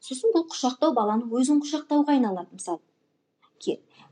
[0.01, 2.81] сосын бұл құшақтау баланы өзін құшақтауға айналады мысалы.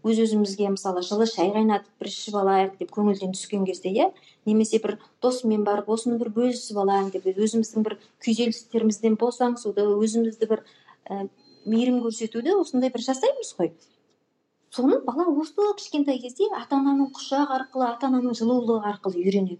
[0.07, 4.07] Өз өзімізге мысалы жылы шай қайнатып бір ішіп алайық деп көңілден түскен кезде иә
[4.47, 10.63] немесе бір досыммен барып осыны бір бөлісіп алайын деп өзіміздің бір күйзелістерімізден босаңсуды өзімізді бір
[11.11, 11.27] ә,
[11.67, 13.73] мейірім көрсетуді осындай бір жасаймыз ғой.
[14.71, 19.59] Соны бала осы кішкентай кезде ата ананың құшақ арқылы ата ананың жылулығы арқылы үйренеді.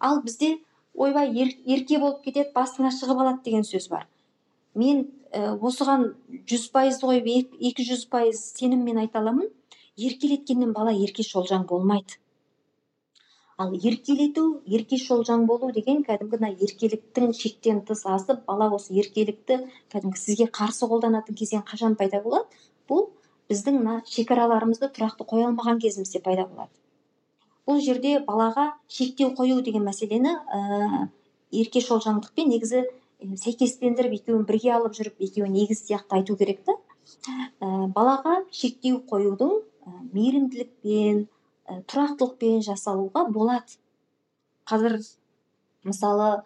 [0.00, 0.56] Ал бізде
[0.94, 4.08] ойбай ерке болып кетеді басыңа шығып алады деген сөз бар.
[4.74, 6.08] Мен ә, осыған
[6.48, 7.28] жүз пайыз қойып
[7.70, 9.48] екі жүз пайыз сеніммен айта аламын.
[9.96, 12.16] Еркелеткеннен бала ерке шолжаң болмайды.
[13.60, 19.58] Ал еркелету ерке шолжаң болу деген кәдімгі мына еркеліктің шектен тыс асып бала осы еркелікті
[19.92, 22.48] кәдімгі сізге қарсы қолданатын кезең қашан пайда болады?
[22.88, 23.10] Бұл
[23.52, 26.72] біздің мына шекараларымызды тұрақты қоя алмаған кезімізде пайда болады.
[27.68, 31.08] Бұл жерде балаға шектеу қою деген мәселені ә,
[31.52, 32.86] ерке шолжаңдықпен негізі
[33.22, 36.76] сәйкестендіріп екеуін бірге алып жүріп екеуін егіз сияқты айту керек та.
[37.60, 43.78] Ә, балаға шектеу қоюдың ә, мейірімділікпен ә, тұрақтылықпен жасалуға болады.
[44.68, 44.98] Қазір
[45.86, 46.42] мысалы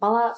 [0.00, 0.34] бала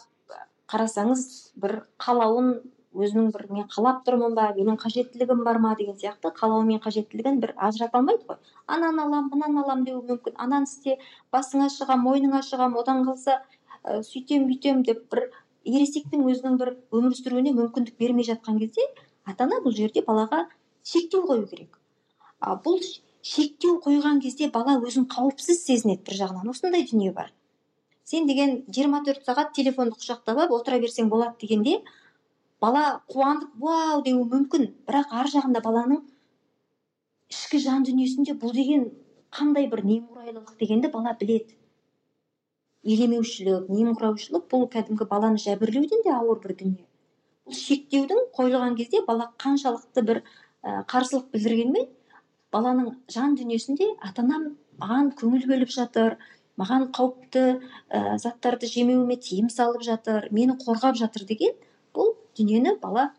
[0.71, 1.27] қарасаңыз
[1.63, 2.57] бір қалауын
[2.97, 5.75] өзінің бір мен қалап тұрмын ба менің қажеттілігім бар ма?
[5.79, 8.39] деген сияқты қалауы мен қажеттілігін бір ажырата алмайды ғой.
[8.67, 10.37] Ананы аламын мынаны аламын деуі мүмкін.
[10.37, 10.97] Ананы істе
[11.33, 13.43] басыңа шығамын мойныңа шығамын одан қалса
[13.85, 15.29] ә, сөйтем бүйтем деп бір
[15.67, 18.87] ересектің өзінің бір өмір сүруіне мүмкіндік бермей жатқан кезде
[19.27, 20.47] ата ана бұл жерде балаға
[20.87, 21.79] шектеу қою керек.
[22.41, 22.81] А бұл
[23.27, 26.51] шектеу қойған кезде бала өзін қауіпсіз сезінеді бір жағынан.
[26.53, 27.33] Осындай дүние бар.
[28.05, 31.81] Сен деген 24 сағат телефонды құшақтап алып отыра берсең болады дегенде
[32.63, 34.03] бала қуанып вау!
[34.07, 34.69] деуі мүмкін.
[34.87, 36.05] Бірақ ар жағында баланың
[37.35, 38.87] ішкі жан дүниесінде бұл деген
[39.35, 41.57] қандай бір немқұрайлылық дегенді бала біледі.
[42.87, 46.87] Елемеушілік немқұраушылық бұл кәдімгі баланы жәбірлеуден де ауыр бір дүние.
[47.47, 50.23] Бұл шектеудің қойылған кезде бала қаншалықты бір
[50.63, 51.89] ә, қарсылық білдіргенмен
[52.55, 56.17] баланың жан дүниесінде ата анам маған көңіл бөліп жатыр
[56.61, 57.45] маған қауіпті
[57.91, 61.57] ә, заттарды жемеуіме тыйым салып жатыр мені қорғап жатыр деген
[61.97, 63.11] бұл дүниені бала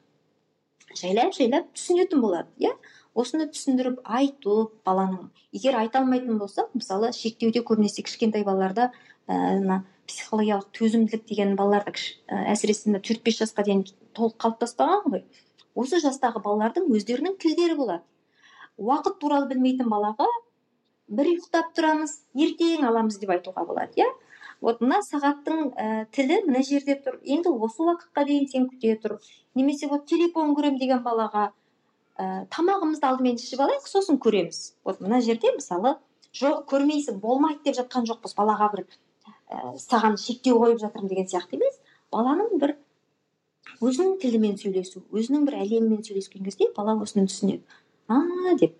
[0.96, 2.74] жайлап жайлап түсінетін болады иә?
[3.18, 8.92] Осыны түсіндіріп айту баланың егер айта алмайтын болсақ мысалы шектеуде көбінесе кішкентай балаларда
[9.28, 11.94] мына психологиялық төзімділік деген балаларда
[12.54, 13.84] әсіресе мына төрт бес жасқа дейін
[14.16, 15.24] толық қалыптаспаған ғой.
[15.76, 18.04] Осы жастағы балалардың өздерінің тілдері болады.
[18.78, 20.28] Уақыт туралы білмейтін балаға
[21.08, 24.08] бір ұйықтап тұрамыз ертең аламыз деп айтуға болады иә.
[24.62, 27.20] Вот мына сағаттың ә, тілі мына жерде тұр.
[27.24, 29.20] Енді осы уақытқа дейін сен күте тұр.
[29.56, 31.52] Немесе вот телефон көремін деген балаға
[32.18, 34.74] ә, тамағымызды алдымен ішіп алайық сосын көреміз.
[34.84, 35.98] Вот мына жерде мысалы
[36.34, 38.88] жоқ көрмейсің болмайды деп жатқан жоқпыз балаға бір.
[39.52, 41.80] Ә, саған шектеу қойып жатырмын деген сияқты емес.
[42.12, 42.76] Баланың бір
[43.84, 47.64] өзінің тілімен сөйлесу өзінің бір әлемімен сөйлескен кезде бала осыны түсінеді.
[48.08, 48.22] А
[48.60, 48.76] деп.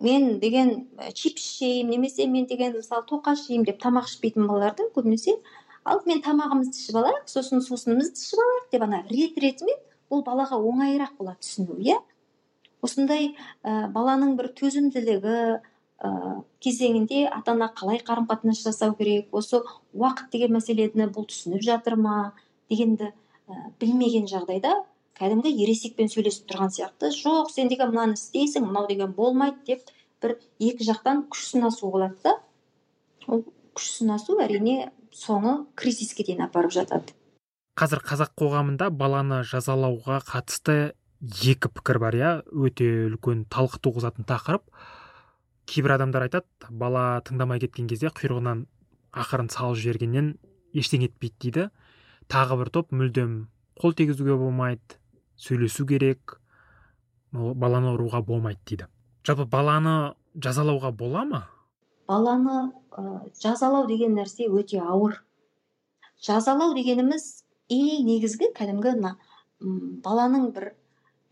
[0.00, 5.36] Мен деген чипс жеймін немесе мен деген мысалы тоқаш жеймін деп тамақ ішпейтін балаларды көбінесе
[5.84, 9.78] алдымен тамағымызды ішіп алайық сосын сусынымызды ішіп алайық деп ана рет ретімен
[10.10, 11.98] бұл балаға оңайырақ болады түсіну иә.
[12.84, 15.36] Осындай ә, баланың бір төзімділігі
[16.64, 19.28] кезеңінде ата ана қалай қарым қатынас жасау керек?
[19.32, 19.62] Осы
[19.94, 22.34] уақыт деген мәселені бұл түсініп жатыр ма
[22.70, 23.12] дегенді
[23.48, 24.74] ә, білмеген жағдайда
[25.18, 30.36] кәдімгі ересекпен сөйлесіп тұрған сияқты жоқ сен деген мынаны істейсің мынау деген болмайды деп бір
[30.58, 32.38] екі жақтан күш сынасу болады да.
[33.28, 33.44] Ол
[33.76, 37.14] күш сынасу әрине соңы кризиске дейін апарып жатады.
[37.78, 42.32] Қазір қазақ қоғамында баланы жазалауға қатысты екі пікір бар иә?
[42.50, 44.66] Өте үлкен талқы туғызатын тақырып.
[45.70, 48.64] Кейбір адамдар айтады бала тыңдамай кеткен кезде құйрығынан
[49.24, 50.34] ақырын салып жібергеннен
[50.74, 51.66] ештеңе етпейді дейді.
[52.28, 53.34] Тағы бір топ мүлдем
[53.80, 54.98] қол тигізуге болмайды
[55.36, 56.38] сөйлесу керек
[57.32, 58.88] баланы ұруға болмайды дейді.
[59.26, 61.42] Жалпы баланы жазалауға бола ма?
[62.08, 65.22] Баланы ә, жазалау деген нәрсе өте ауыр.
[66.20, 69.14] Жазалау дегеніміз ең негізгі кәдімгі мына
[70.04, 70.72] баланың бір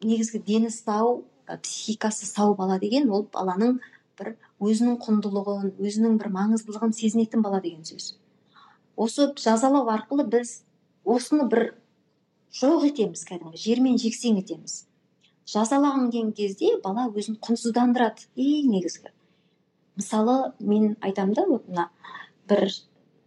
[0.03, 3.81] негізгі дені сау психикасы сау бала деген ол баланың
[4.23, 8.15] бір өзінің құндылығын өзінің бір маңыздылығын сезінетін бала деген сөз.
[8.97, 10.61] Осы жазалау арқылы біз
[11.05, 11.73] осыны бір
[12.55, 14.85] жоқ етеміз кәдімгі жермен жексен етеміз.
[15.49, 18.29] Жазалаған кезде бала өзін құнсыздандырады.
[18.37, 19.11] Ең негізгі.
[19.97, 21.89] Мысалы мен айтамын да вот мына
[22.49, 22.71] бір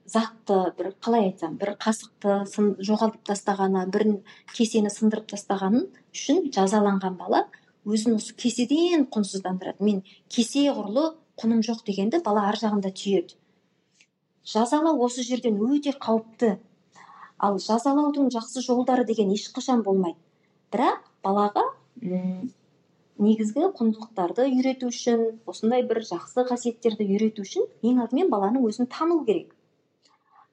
[0.06, 2.46] затты бір қалай айтсам бір қасықты
[2.86, 4.08] жоғалтып тастағаны бір
[4.54, 7.46] кесені сындырып тастағаны үшін жазаланған бала
[7.86, 9.84] өзін осы кеседен құнсыздандырады.
[9.86, 13.38] Мен кесе құрлы құным жоқ дегенді бала ар жағында түйеді.
[14.46, 16.58] Жазалау осы жерден өте қауіпті.
[17.38, 20.18] Ал жазалаудың жақсы жолдары деген ешқашан болмайды.
[20.72, 21.66] Бірақ балаға
[23.18, 29.22] негізгі құндылықтарды үйрету үшін осындай бір жақсы қасиеттерді үйрету үшін ең алдымен баланың өзін тану
[29.28, 29.54] керек.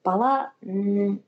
[0.04, 1.18] Бала мен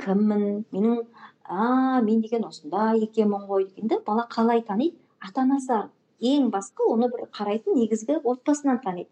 [0.00, 0.64] кіммін?
[0.72, 1.04] Менің
[1.44, 4.96] а мен деген осындай екенмін ғой дегенді бала қалай таниды?
[5.20, 5.88] Ата анасы
[6.20, 9.10] ең басқы оны бір қарайтын негізгі отбасынан таниды.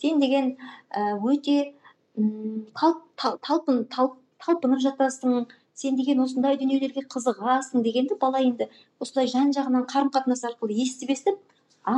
[0.00, 0.56] Сен деген
[1.22, 1.74] өте
[2.16, 8.68] талпын талп талпынып жатасың сен деген осындай дүниелерге қызығасың дегенді бала енді
[9.00, 11.38] осылай жан жағынан қарым қатынас арқылы естіп естіп
[11.84, 11.96] а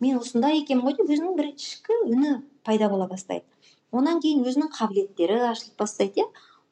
[0.00, 3.44] мен осындай екенмін ғой деп өзінің бір ішкі үні пайда бола бастайды.
[3.92, 6.28] Онан кейін өзінің қабілеттері ашылып бастайды иә.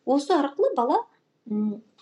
[0.07, 1.03] Осы арқылы бала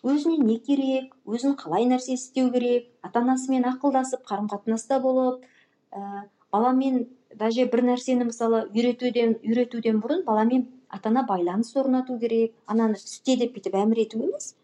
[0.02, 5.44] өзіне не керек өзін қалай нәрсе істеу керек ата анасымен ақылдасып қарым қатынаста болып
[5.92, 12.54] ә, баламен даже бір нәрсені мысалы үйретуден үйретуден бұрын баламен ата ана байланыс орнату керек
[12.66, 14.54] ананы істе деп бүйтіп әмір ету емес.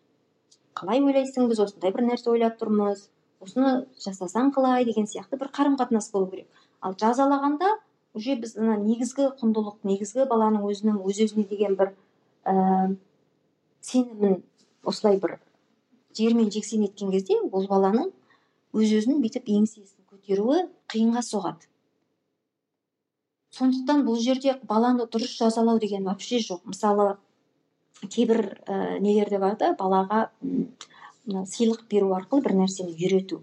[0.75, 3.07] Қалай ойлайсың біз осындай бір нәрсе ойлап тұрмыз
[3.41, 6.49] осыны жасасаң қалай деген сияқты бір қарым қатынас болу керек.
[6.81, 7.77] Ал жазалағанда
[8.15, 11.93] уже біз ана негізгі құндылық негізгі баланың өзінің өз өзіне деген бір
[12.45, 12.97] ә,
[13.81, 14.43] сенімін
[14.91, 15.39] осылай бір
[16.17, 18.13] жермен жексен еткен кезде ол баланың
[18.77, 21.69] өз өзін бүйтіп еңсесін көтеруі қиынға соғады.
[23.57, 26.67] Сондықтан бұл жерде баланы дұрыс жазалау деген вообще жоқ.
[26.69, 27.17] Мысалы
[28.03, 33.41] кейбір ә, нелерде бар да балаға мына сыйлық беру арқылы бір нәрсені үйрету.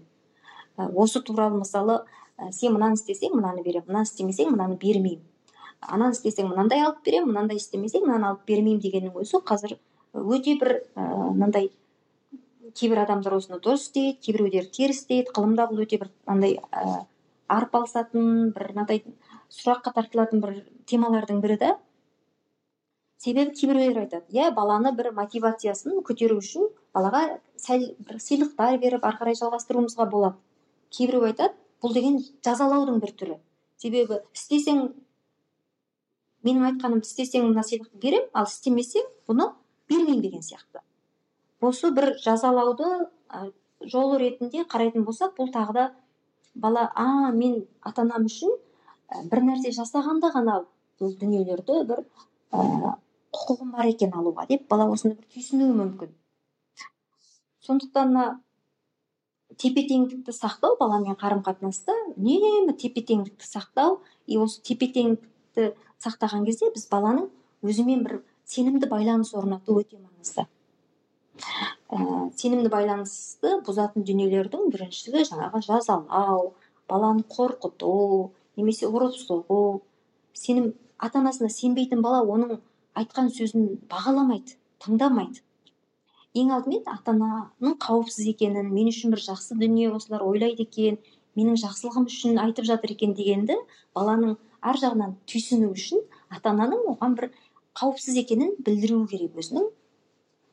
[0.76, 2.04] Ә, осы туралы мысалы
[2.38, 5.24] ә, сен мынаны істесең мынаны беремін мынаны істемесең мынаны бермеймін.
[5.80, 9.76] Ананы істесең мынандай алып беремін мынандай істемесең мынаны алып бермеймін дегеннің өзі қазір
[10.14, 11.70] өте бір мынандай
[12.78, 17.04] кейбір адамдар осыны дұрыс істейді кейбіреулер теріс істейді ғылымда бұл өте бір мынандай ә,
[17.50, 19.02] арпалысатын бір мынандай
[19.52, 21.72] сұраққа тартылатын бір темалардың бірі да.
[23.18, 29.20] Себебі кейбіреулер айтады иә баланы бір мотивациясын көтеру үшін балаға сәл бір сыйлықтар беріп ары
[29.20, 30.38] қарай жалғастыруымызға болады
[30.94, 33.38] кейбіреу айтады бұл деген жазалаудың бір түрі
[33.80, 34.86] себебі істесең
[36.44, 39.50] менің айтқанымды істесең мына сыйлықты беремін ал істемесең бұны
[39.88, 40.82] бермеймін деген сияқты.
[41.60, 42.88] Осы бір жазалауды
[43.84, 45.84] жолы ретінде қарайтын болсақ бұл тағы да
[46.54, 48.54] бала а мен ата анам үшін
[49.30, 50.60] бір нәрсе жасағанда ғана
[51.00, 52.04] бұл дүниелерді бір
[52.52, 52.94] ә,
[53.34, 56.12] құқығым бар екен алуға деп бала осыны бір түйсінуі мүмкін.
[57.66, 58.26] Сондықтан мына
[59.58, 65.72] тепе теңдікті сақтау баламен қарым қатынаста үнемі тепе теңдікті сақтау и осы тепе теңдікті
[66.04, 67.28] сақтаған кезде біз баланың
[67.64, 70.46] өзімен бір сенімді байланыс орнату өте маңызды
[71.90, 71.98] ә,
[72.36, 76.52] сенімді байланысты бұзатын дүниелердің біріншісі жаңағы жазалау
[76.88, 77.94] баланы қорқыту
[78.56, 79.82] немесе ұрып соғу.
[80.34, 82.60] Сенім ата анасына сенбейтін бала оның
[82.98, 85.42] айтқан сөзін бағаламайды тыңдамайды
[86.38, 90.98] ең алдымен ата ананың қауіпсіз екенін мен үшін бір жақсы дүние осылар ойлайды екен
[91.38, 93.56] менің жақсылығым үшін айтып жатыр екен дегенді
[93.94, 97.30] баланың ар жағынан түйсіну үшін ата ананың оған бір
[97.78, 99.66] қауіпсіз екенін білдіру керек өзінің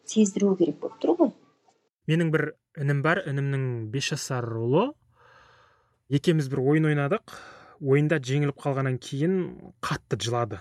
[0.10, 1.32] сездіру керек болып тұр ғой.
[2.10, 2.46] Менің бір
[2.82, 4.90] інім бар інімнің бес жасар ұлы
[6.12, 7.36] екеуміз бір ойын ойнадық.
[7.82, 9.38] Ойында жеңіліп қалғаннан кейін
[9.82, 10.60] қатты жылады.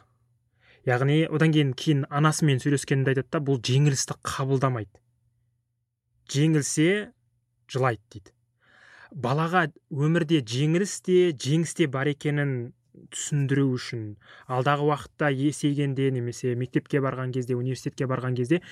[0.88, 5.01] Яғни одан кейін кейін анасымен сөйлескенде айтады да бұл жеңілісті қабылдамайды.
[6.33, 7.11] Жеңілсе
[7.68, 8.33] жылайды дейді.
[9.11, 12.73] Балаға өмірде жеңіліс те жеңіс те бар екенін
[13.14, 14.16] түсіндіру үшін.
[14.48, 18.62] Алдағы уақытта есейгенде немесе мектепке барған кезде университетке барған кезде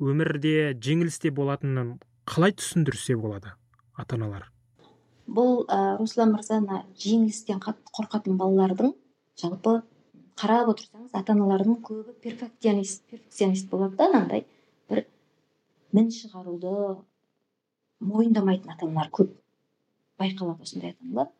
[0.00, 3.54] өмірде жеңіліс те болатынын қалай түсіндірсе болады
[3.98, 4.48] ата аналар
[5.26, 8.92] бұл ә, руслан мырза мына жеңілістен қатты қорқатын балалардың
[9.40, 9.78] жалпы
[10.38, 14.46] қарап отырсаңыз ата аналардың көбі перфекционист перфекционист болады да анандай.
[14.90, 15.04] Бір
[15.92, 16.72] мін шығаруды
[18.00, 19.32] мойындамайтын ата аналар көп
[20.20, 21.30] байқалады осындай ата аналар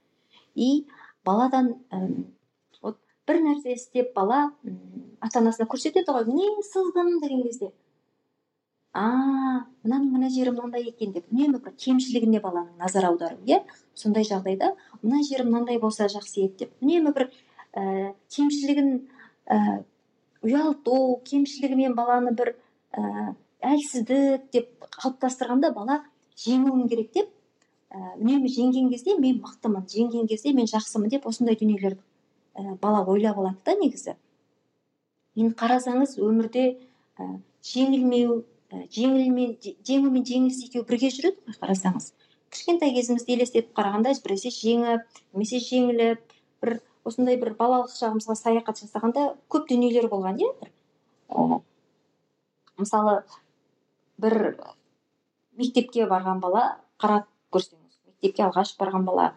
[0.55, 0.87] и
[1.25, 1.75] баладан
[2.83, 4.51] вот бір нәрсе істеп бала
[5.21, 7.73] ата анасына көрсетеді ғой міне сыздым деген кезде
[8.93, 9.05] а
[9.85, 13.63] мынаның мына жері мынандай екен деп үнемі бір кемшілігіне баланың назар аудару иә?
[13.95, 17.31] Сондай жағдайда мына жері мынандай болса жақсы еді деп үнемі бір
[17.73, 18.91] ә, кемшілігін
[19.49, 19.81] ә,
[20.45, 22.53] ұялту кемшілігімен баланы бір
[22.93, 23.33] ә,
[23.63, 26.03] әлсіздік деп қалыптастырғанда бала
[26.45, 27.33] жеңуім керек деп
[27.93, 32.01] ә, үнемі жеңген кезде мен мықтымын жеңген кезде мен жақсымын деп осындай дүниелерді
[32.57, 34.17] ә, бала ойлап алады да негізі.
[35.37, 36.67] Енді қарасаңыз өмірде
[37.19, 37.29] ә,
[37.63, 39.51] жеңілмеу Э, жеңіл
[39.85, 42.07] жеңіл мен жеңіліс екеуі бірге жүреді ғой қарасаңыз.
[42.53, 46.23] Кішкентай кезімізді елестетіп қарағанда біресе жеңіп немесе жеңіліп
[46.65, 50.73] бір осындай бір балалық шағымызға саяхат жасағанда көп дүниелер болған иә бір.
[51.37, 51.61] Ә,
[52.81, 53.19] мысалы
[54.25, 54.39] бір
[55.61, 56.65] мектепке барған бала
[56.97, 57.82] қарап көрсеңіз
[58.23, 59.33] мектепке алғаш барған бала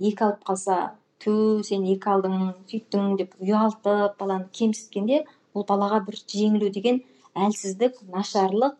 [0.00, 6.18] екі алып қалса ту сен екі алдың сөйттің деп ұялтып баланы кемсіткенде бұл балаға бір
[6.26, 7.02] жеңілу деген
[7.34, 8.74] әлсіздік нашарлық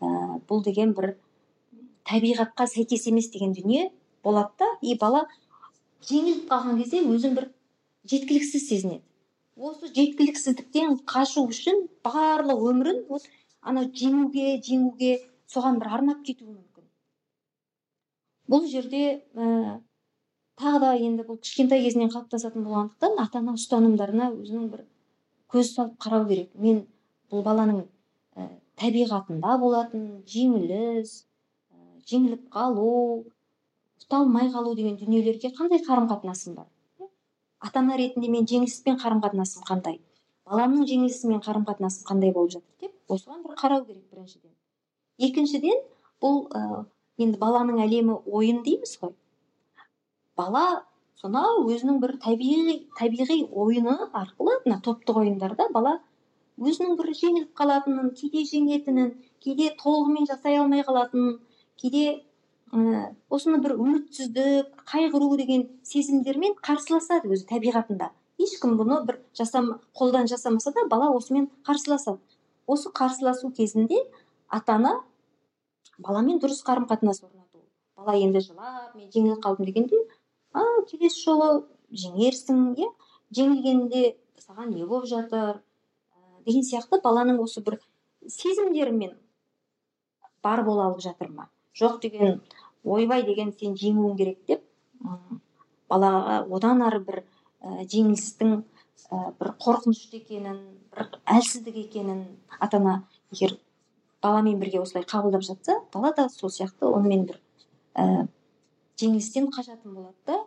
[0.00, 1.16] ә, бұл деген бір
[2.06, 3.90] табиғатқа сәйкес емес деген дүние
[4.22, 5.26] болады да и бала
[6.08, 7.50] жеңіліп қалған кезде өзін бір
[8.10, 9.02] жеткіліксіз сезінеді.
[9.56, 13.26] Осы жеткіліксіздіктен қашу үшін барлық өмірін вот
[13.62, 16.58] анау жеңуге жеңуге соған бір арнап кетуі
[18.50, 19.02] бұл жерде
[19.34, 19.78] ә,
[20.60, 24.84] тағы да енді бұл кішкентай кезінен қалыптасатын болғандықтан ата ана ұстанымдарына өзінің бір
[25.52, 26.50] көз салып қарау керек.
[26.54, 26.84] Мен
[27.32, 27.84] бұл баланың
[28.36, 28.48] ә,
[28.80, 31.14] табиғатында болатын жеңіліс
[31.72, 31.78] ә,
[32.10, 33.24] жеңіліп қалу
[34.00, 36.68] ұсталмай қалу деген дүниелерге қандай қарым қатынасым бар?
[37.64, 40.02] Ата ана ретінде мен жеңіліспен қарым қатынасым қандай?
[40.44, 44.52] Баламның жеңілісімен қарым қатынасым қандай болып жатыр деп осыған бір қарау керек біріншіден.
[45.16, 45.80] Екіншіден
[46.20, 46.84] бұл ә,
[47.18, 49.14] енді баланың әлемі ойын дейміз ғой.
[50.36, 50.64] Бала
[51.20, 55.98] сонау өзінің бір табиғи табиғи ойыны арқылы мына топтық ойындарда бала
[56.58, 61.38] өзінің бір жеңіліп қалатынын кейде жеңетінін кейде толығымен жасай алмай қалатынын
[61.80, 62.04] кейде
[62.72, 68.10] ә, осыны бір үмітсіздік қайғыру деген сезімдермен қарсыласады өзі табиғатында.
[68.38, 72.18] Ешкім бұны бір жасам қолдан жасамаса да бала осымен қарсыласады.
[72.66, 74.02] Осы қарсыласу кезінде
[74.48, 74.96] ата ана
[75.98, 77.62] баламен дұрыс қарым қатынас орнату.
[77.96, 80.00] Бала енді жылап мен жеңіліп қалдым дегенде
[80.52, 81.48] а келесі жолы
[81.90, 82.90] жеңерсің иә
[83.38, 85.62] жеңілгенде саған не болып жатыр?
[86.46, 87.78] Деген сияқты баланың осы бір
[88.28, 89.16] сезімдерімен
[90.42, 91.48] бар бола алып жатыр ма?
[91.74, 92.40] Жоқ деген
[92.84, 94.62] ойбай деген сен жеңуің керек деп
[95.90, 97.22] балаға одан ары бір
[97.60, 98.54] ә, жеңілістің
[99.10, 100.60] ә, бір қорқынышты екенін
[100.94, 102.24] бір әлсіздік екенін
[102.58, 102.96] ата ана
[103.32, 103.56] егер
[104.24, 107.38] баламен бірге осылай қабылдап жатса бала да сол сияқты онымен бір
[107.94, 108.26] ә,
[109.00, 110.40] жеңілістен қашатын болады да.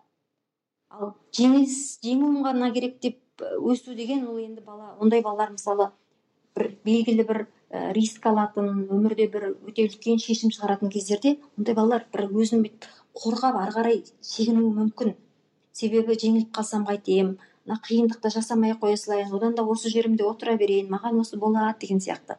[0.90, 5.92] Ал жеңіліс жеңуім ғана керек деп өсу деген ол енді бала ондай балалар мысалы
[6.58, 12.08] бір белгілі бір ә, риск алатын өмірде бір өте үлкен шешім шығаратын кездерде ондай балалар
[12.13, 12.88] бір өзін бүйтіп
[13.18, 15.16] қорғап ары қарай шегінуі мүмкін.
[15.78, 17.36] Себебі жеңіліп қалсам қайтем
[17.68, 21.82] мына қиындықты жасамай ақ қоя салайын одан да осы жерімде отыра берейін маған осы болады
[21.84, 22.38] деген сияқты.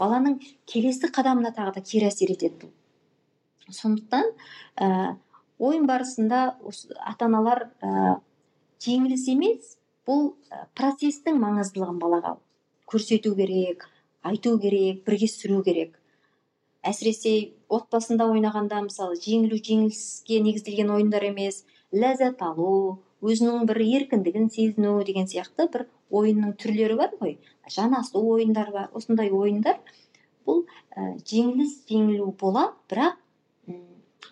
[0.00, 0.38] Баланың
[0.70, 4.30] келесі қадамына тағы да кері әсер етеді бұл сондықтан
[4.80, 5.16] ә,
[5.58, 6.42] ойын барысында
[7.12, 8.18] ата аналар ә,
[8.84, 9.76] жеңіліс емес
[10.08, 10.32] бұл
[10.78, 12.36] процестің маңыздылығын балаға
[12.88, 13.88] көрсету керек
[14.22, 15.96] айту керек бірге сүру керек.
[16.86, 24.98] Әсіресе отбасында ойнағанда мысалы жеңілу жеңіліске негізделген ойындар емес ләззат алу өзінің бір еркіндігін сезіну
[25.06, 27.38] деген сияқты бір ойынның түрлері бар ғой.
[27.68, 29.80] Жанасу ойындары бар осындай ойындар.
[30.46, 33.18] Бұл ә, жеңіліс жеңілу болады бірақ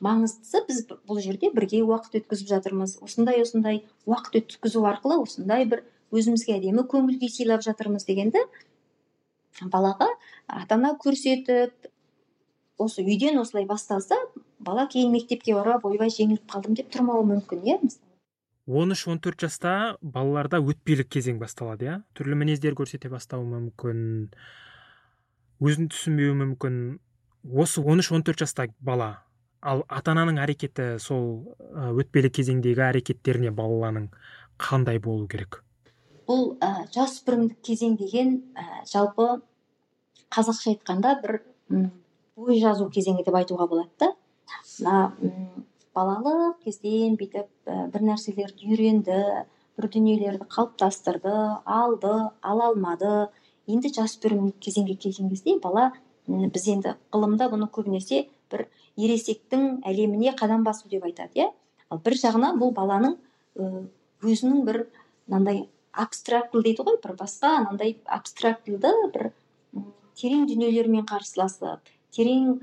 [0.03, 2.99] маңыздысы біз бұл жерде бірге уақыт өткізіп жатырмыз.
[3.05, 8.43] Осындай осындай уақыт өткізу арқылы осындай бір өзімізге әдемі көңіл күй сыйлап жатырмыз дегенді
[9.73, 10.09] балаға
[10.47, 11.89] ата ана көрсетіп
[12.79, 14.19] осы үйден осылай басталса
[14.61, 17.79] бала кейін мектепке барып ойбай жеңіліп қалдым деп тұрмауы мүмкін иә
[18.67, 21.97] он үш он төрт жаста балаларда өтпелік кезең басталады иә?
[22.19, 24.01] Түрлі мінездер көрсете бастауы мүмкін
[25.63, 26.81] өзін түсінбеуі мүмкін.
[27.47, 29.27] Осы он үш он төрт жастағы бала
[29.63, 34.11] ал ата ананың әрекеті сол өтпелі кезеңдегі әрекеттеріне баланың
[34.63, 35.63] қандай болу керек?
[36.27, 39.41] Бұл ә, жасөспірімдік кезең деген ә, жалпы
[40.35, 41.39] қазақша айтқанда бір
[42.37, 44.13] бой жазу кезеңі деп айтуға болады да.
[45.97, 49.21] Балалық кезден бүйтіп ә, бір нәрселерді үйренді
[49.77, 51.35] бір дүниелерді қалыптастырды
[51.65, 53.29] алды ала алмады.
[53.67, 55.91] Енді жасөспірімдік кезеңге келген кезде бала
[56.27, 58.67] біз енді ғылымда бұны көбінесе бір
[58.97, 61.49] ересектің әлеміне қадам басу деп айтады иә.
[61.91, 63.17] Ал бір жағынан бұл баланың
[63.57, 64.85] өзінің бір
[65.27, 69.31] мынандай абстрактілі дейді ғой бір басқа анандай абстрактілді бір
[70.19, 72.59] терең дүниелермен қарсыласып терең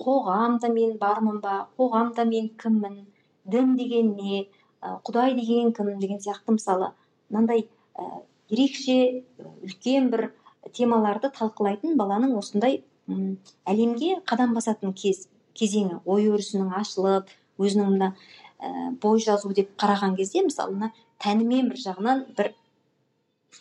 [0.00, 3.04] қоғамда мен бармын ба қоғамда мен кіммін
[3.44, 4.46] дін деген не
[4.82, 6.90] құдай деген кім деген сияқты мысалы
[7.30, 7.66] мынандай
[7.96, 9.24] ә, ерекше
[9.64, 10.30] үлкен бір
[10.76, 15.26] темаларды талқылайтын баланың осындай әлемге қадам басатын кез
[15.56, 16.00] кезеңі.
[16.04, 18.12] Ой өрісінің ашылып өзінің мына
[18.60, 20.92] ә, бой жазу деп қараған кезде мысалы мына
[21.22, 22.52] тәнімен бір жағынан бір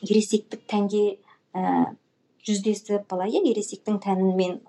[0.01, 1.05] ересектік тәнге
[1.53, 1.95] ә,
[2.45, 4.59] жүздесіп бала иә ересектің тәнімен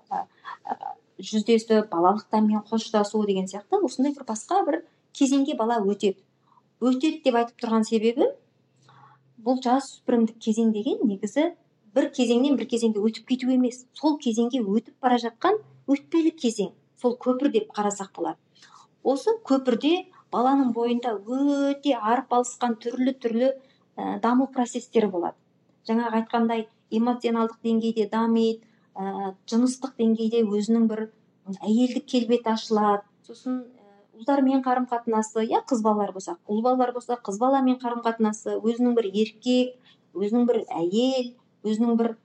[1.19, 4.81] жүздесіп балалық тәнмен қоштасу деген сияқты осындай бір басқа бір
[5.13, 6.19] кезеңге бала өтеді.
[6.81, 8.31] Өтеді деп айтып тұрған себебі
[9.43, 11.51] бұл жасөспірімдік кезең деген негізі
[11.95, 13.85] бір кезеңнен бір кезеңге өтіп кету емес.
[13.93, 16.73] Сол кезеңге өтіп бара жатқан өтпелі кезең.
[17.01, 18.37] Сол көпір деп қарасақ болады
[19.07, 19.93] осы көпірде
[20.35, 25.37] баланың бойында өте арпалысқан түрлі түрлі ә, даму процестері болады.
[25.87, 28.66] Жаңағы айтқандай эмоционалдық деңгейде дамиды
[28.97, 31.07] ә, жыныстық деңгейде өзінің бір
[31.61, 33.05] әйелдік келбеті ашылады.
[33.27, 33.61] Сосын
[34.17, 38.95] ұлдармен қарым қатынасы иә қыз балалар болса ұл балалар болса қыз баламен қарым қатынасы өзінің
[38.97, 39.75] бір еркек
[40.17, 41.33] өзінің бір әйел
[41.67, 42.15] өзінің бір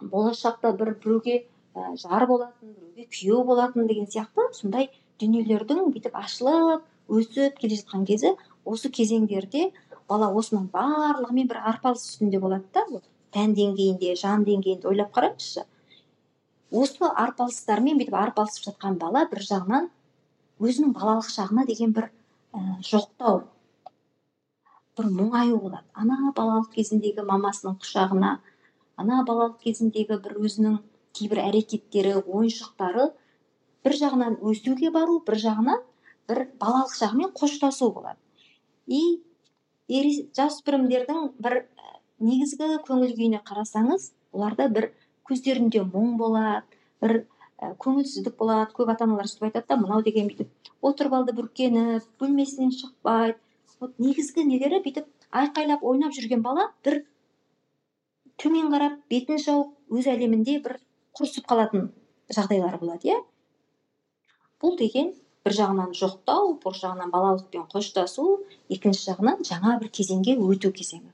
[0.00, 1.36] болашақта бір біреуге
[1.76, 4.90] ә, жар болатын біреуге күйеу болатын деген сияқты сондай
[5.22, 8.34] дүниелердің бүйтіп ашылып өсіп келе жатқан кезі
[8.64, 9.70] осы кезеңдерде
[10.10, 13.00] бала осының барлығымен бір арпалыс үстінде болады да
[13.36, 15.64] тән деңгейінде жан деңгейінде ойлап қараңызшы.
[16.70, 19.90] Осы арпалыстармен бүйтіп арпалысып жатқан бала бір жағынан
[20.62, 22.08] өзінің балалық шағына деген бір
[22.54, 23.44] ә, жоқтау
[24.96, 25.84] бір мұңаю болады.
[25.94, 28.38] Ана балалық кезіндегі мамасының құшағына
[28.96, 30.78] ана балалық кезіндегі бір өзінің
[31.16, 33.10] кейбір әрекеттері ойыншықтары
[33.84, 35.82] бір жағынан өсуге бару бір жағынан
[36.28, 38.18] бір балалық шағымен қоштасу болады.
[38.86, 39.22] И
[39.88, 41.60] жасөспірімдердің бір
[42.18, 44.90] негізгі көңіл күйіне қарасаңыз оларда бір
[45.28, 46.62] көздерінде мұң болады
[47.02, 47.16] бір
[47.82, 50.48] көңілсіздік болады көп ата аналар сөйтіп айтады да мынау деген бүйтіп.
[50.82, 53.38] Отырып алды бүркеніп бөлмесінен шықпайды.
[53.80, 57.02] Вот негізгі нелері бүйтіп айқайлап ойнап жүрген бала бір
[58.40, 60.78] төмен қарап бетін жауып өз әлемінде бір
[61.16, 61.90] құрысып қалатын
[62.32, 63.18] жағдайлар болады иә?
[64.60, 65.12] Бұл деген
[65.44, 68.26] бір жағынан жоқтау бір жағынан балалықпен қоштасу
[68.72, 71.12] екінші жағынан жаңа бір кезеңге өту кезеңі.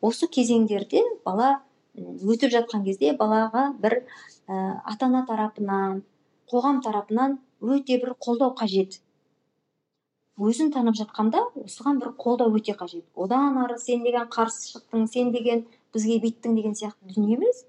[0.00, 1.60] Осы кезеңдерде бала
[1.96, 3.98] өтіп жатқан кезде балаға бір
[4.48, 6.02] ә, ата ана тарапынан
[6.50, 9.00] қоғам тарапынан өте бір қолдау қажет.
[10.38, 13.04] Өзін танып жатқанда осыған бір қолдау өте қажет.
[13.14, 17.64] Одан ары сен деген қарсы шықтың сен деген бізге бүйттің деген сияқты дүние емес.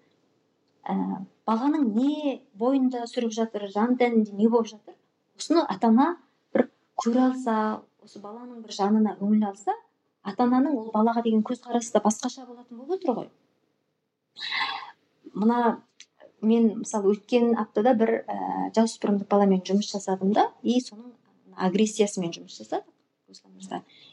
[0.87, 4.95] Ә, баланың не бойында сүріп жатыр жан тәнінде не болып жатыр
[5.37, 6.17] осыны ата ана
[6.53, 6.69] бір
[7.03, 7.55] көре алса
[8.03, 9.75] осы баланың бір жанына үңіле алса
[10.23, 13.29] ата ананың ол балаға деген көзқарасы да басқаша болатын болып отыр ғой.
[15.33, 15.81] Мына
[16.41, 18.37] мен мысалы өткен аптада бір ә,
[18.75, 21.13] жасөспірімдік баламен жұмыс жасадым да и соның
[21.55, 22.89] агрессиясымен жұмыс жасадық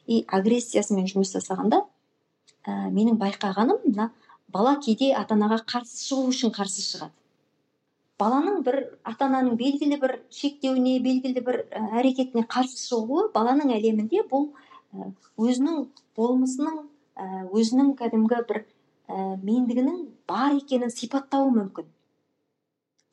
[0.06, 1.82] и агрессиясымен жұмыс жасағанда
[2.64, 4.10] ә, менің байқағаным мына
[4.52, 7.12] бала кейде ата анаға қарсы шығу үшін қарсы шығады.
[8.20, 11.62] Баланың бір ата ананың белгілі бір шектеуіне белгілі бір
[12.00, 14.50] әрекетіне қарсы шығуы баланың әлемінде бұл
[15.40, 15.86] өзінің
[16.18, 16.82] болмысының
[17.56, 18.64] өзінің кәдімгі бір
[19.10, 19.98] мендігінің
[20.30, 21.88] бар екенін сипаттауы мүмкін.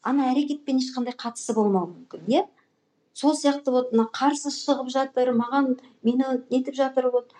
[0.08, 2.44] Ана әрекетпен ешқандай қатысы болмауы мүмкін иә?
[3.18, 5.72] Сол сияқты вот мына қарсы шығып жатыр маған
[6.06, 7.34] мені нетіп жатыр вот.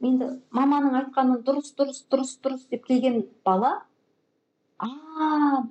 [0.00, 3.82] Менді маманың айтқаны дұрыс дұрыс дұрыс дұрыс деп келген бала
[4.78, 5.62] а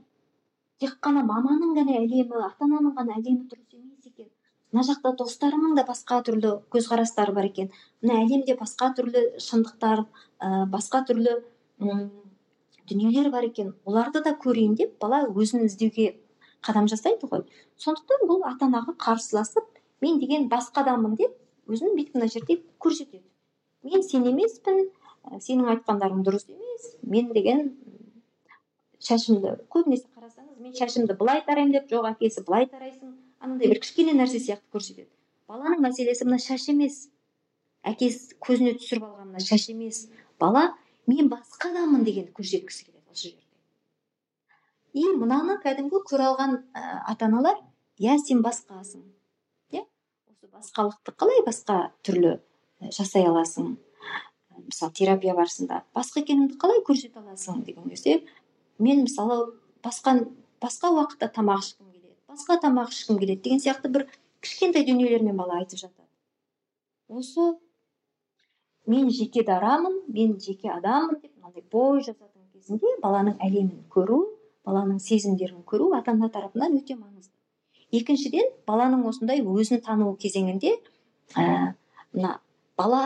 [0.83, 4.29] тек қана маманың ғана әлемі ата ананың ғана әлемі дұрыс емес екен.
[4.71, 7.71] Мына жақта достарымның да басқа түрлі көзқарастары бар екен.
[8.03, 11.39] Мына әлемде басқа түрлі шындықтар ә, басқа түрлі
[11.79, 16.15] дүниелер бар екен оларды да көрейін деп бала өзін іздеуге
[16.65, 17.43] қадам жасайды ғой.
[17.77, 19.67] Сондықтан бұл ата анаға қарсыласып
[20.01, 21.35] мен деген басқа адаммын деп
[21.67, 23.23] өзін бүйтіп мына жерде көрсетеді.
[23.83, 24.87] Мен сен емеспін
[25.43, 27.75] сенің айтқандарың дұрыс емес мен деген
[29.03, 34.15] шашымды көбінесе қарасаңыз мен шашымды былай тараймын деп жоқ әкесі былай тарайсың анандай бір кішкене
[34.17, 35.11] нәрсе сияқты көрсетеді.
[35.47, 37.07] Баланың мәселесі мына шаш емес.
[37.87, 40.07] Әкесі көзіне түсіріп алған мына шаш емес.
[40.39, 40.73] Бала
[41.07, 43.43] мен басқа адаммын дегенді көрсеткісі келеді осы жерде.
[44.93, 47.59] И мынаны кәдімгі көре алған ә, ата аналар
[47.99, 49.03] иә сен басқасың
[49.71, 49.83] иә
[50.31, 52.37] осы басқалықты қалай басқа түрлі
[52.93, 53.77] жасай аласың?
[54.57, 58.21] Мысалы терапия барысында басқа екеніңді қалай көрсете аласың деген кезде
[58.79, 59.53] мен мысалы
[59.85, 60.19] басқа
[60.61, 64.07] басқа уақытта тамақ ішкім келеді басқа тамақ ішкім келеді деген сияқты бір
[64.41, 66.07] кішкентай дүниелермен бала айтып жатады.
[67.07, 67.53] Осы
[68.87, 74.19] мен жеке дарамын мен жеке адаммын деп мынандай бой жазатын кезінде баланың әлемін көру
[74.67, 77.33] баланың сезімдерін көру ата ана тарапынан өте маңызды.
[77.91, 80.73] Екіншіден баланың осындай өзін тану кезеңінде
[81.35, 81.73] ә,
[82.13, 82.39] мына
[82.79, 83.03] бала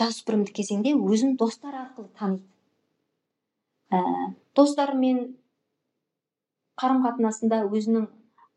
[0.00, 2.44] жасөспірімдік кезеңде өзін достар арқылы таниды.
[3.92, 4.00] Ә,
[4.56, 5.22] достарымен
[6.80, 8.08] қарым қатынасында өзінің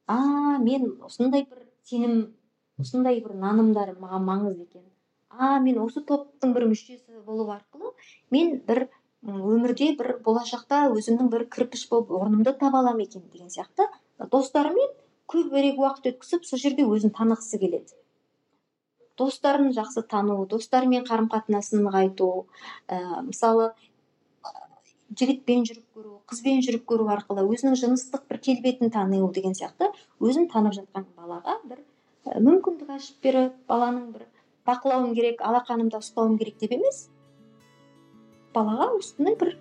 [0.07, 2.19] а мен осындай бір сенім
[2.79, 4.83] осындай бір нанымдар маған маңызды екен
[5.37, 7.91] а мен осы топтың бір мүшесі болу арқылы
[8.35, 8.87] мен бір
[9.25, 13.87] өмірде бір болашақта өзімнің бір кірпіш болып орнымды таба аламын екен деген сияқты.
[14.31, 14.91] Достарымен
[15.31, 17.97] көбірек уақыт өткізіп сол жерде өзін танығысы келеді.
[19.17, 22.29] Достарын жақсы тану достарымен қарым қатынасын нығайту
[22.87, 23.71] ә, мысалы
[25.19, 30.49] жігітпен жүріп көру қызбен жүріп көру арқылы өзінің жыныстық бір келбетін тану деген сияқты өзін
[30.51, 31.83] танып жатқан балаға бір
[32.25, 34.25] мүмкіндік ашып беріп баланың бір
[34.67, 37.07] бақылауым керек алақанымда ұстауым керек деп емес
[38.55, 39.55] балаға осындай бір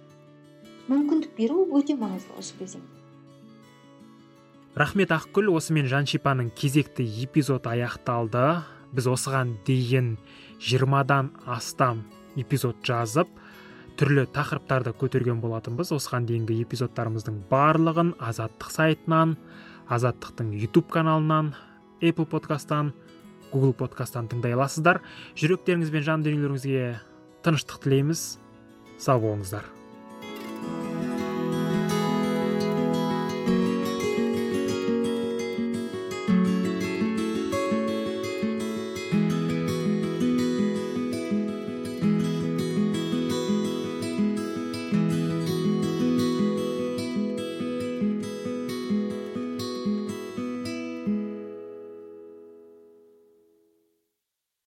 [0.88, 3.05] мүмкіндік беру өте маңызды осы кезеңде
[4.74, 5.52] рахмет ақгүл.
[5.55, 8.64] Осымен жаншипаның кезекті эпизод аяқталды.
[8.94, 10.16] Біз осыған дейін
[10.62, 12.05] жиырмадан астам
[12.38, 13.30] эпизод жазып
[13.98, 15.92] түрлі тақырыптарды көтерген болатынбыз.
[15.94, 19.36] Осыған дейінгі эпизодтарымыздың барлығын азаттық сайтынан
[19.94, 21.52] азаттықтың ютуб каналынан
[22.02, 22.92] apple подкасттан
[23.53, 25.03] гугл подкасттан тыңдай аласыздар.
[25.38, 26.84] Жүректеріңіз бен жан дүниелеріңізге
[27.45, 28.26] тыныштық тілейміз.
[28.99, 29.66] Сау болыңыздар.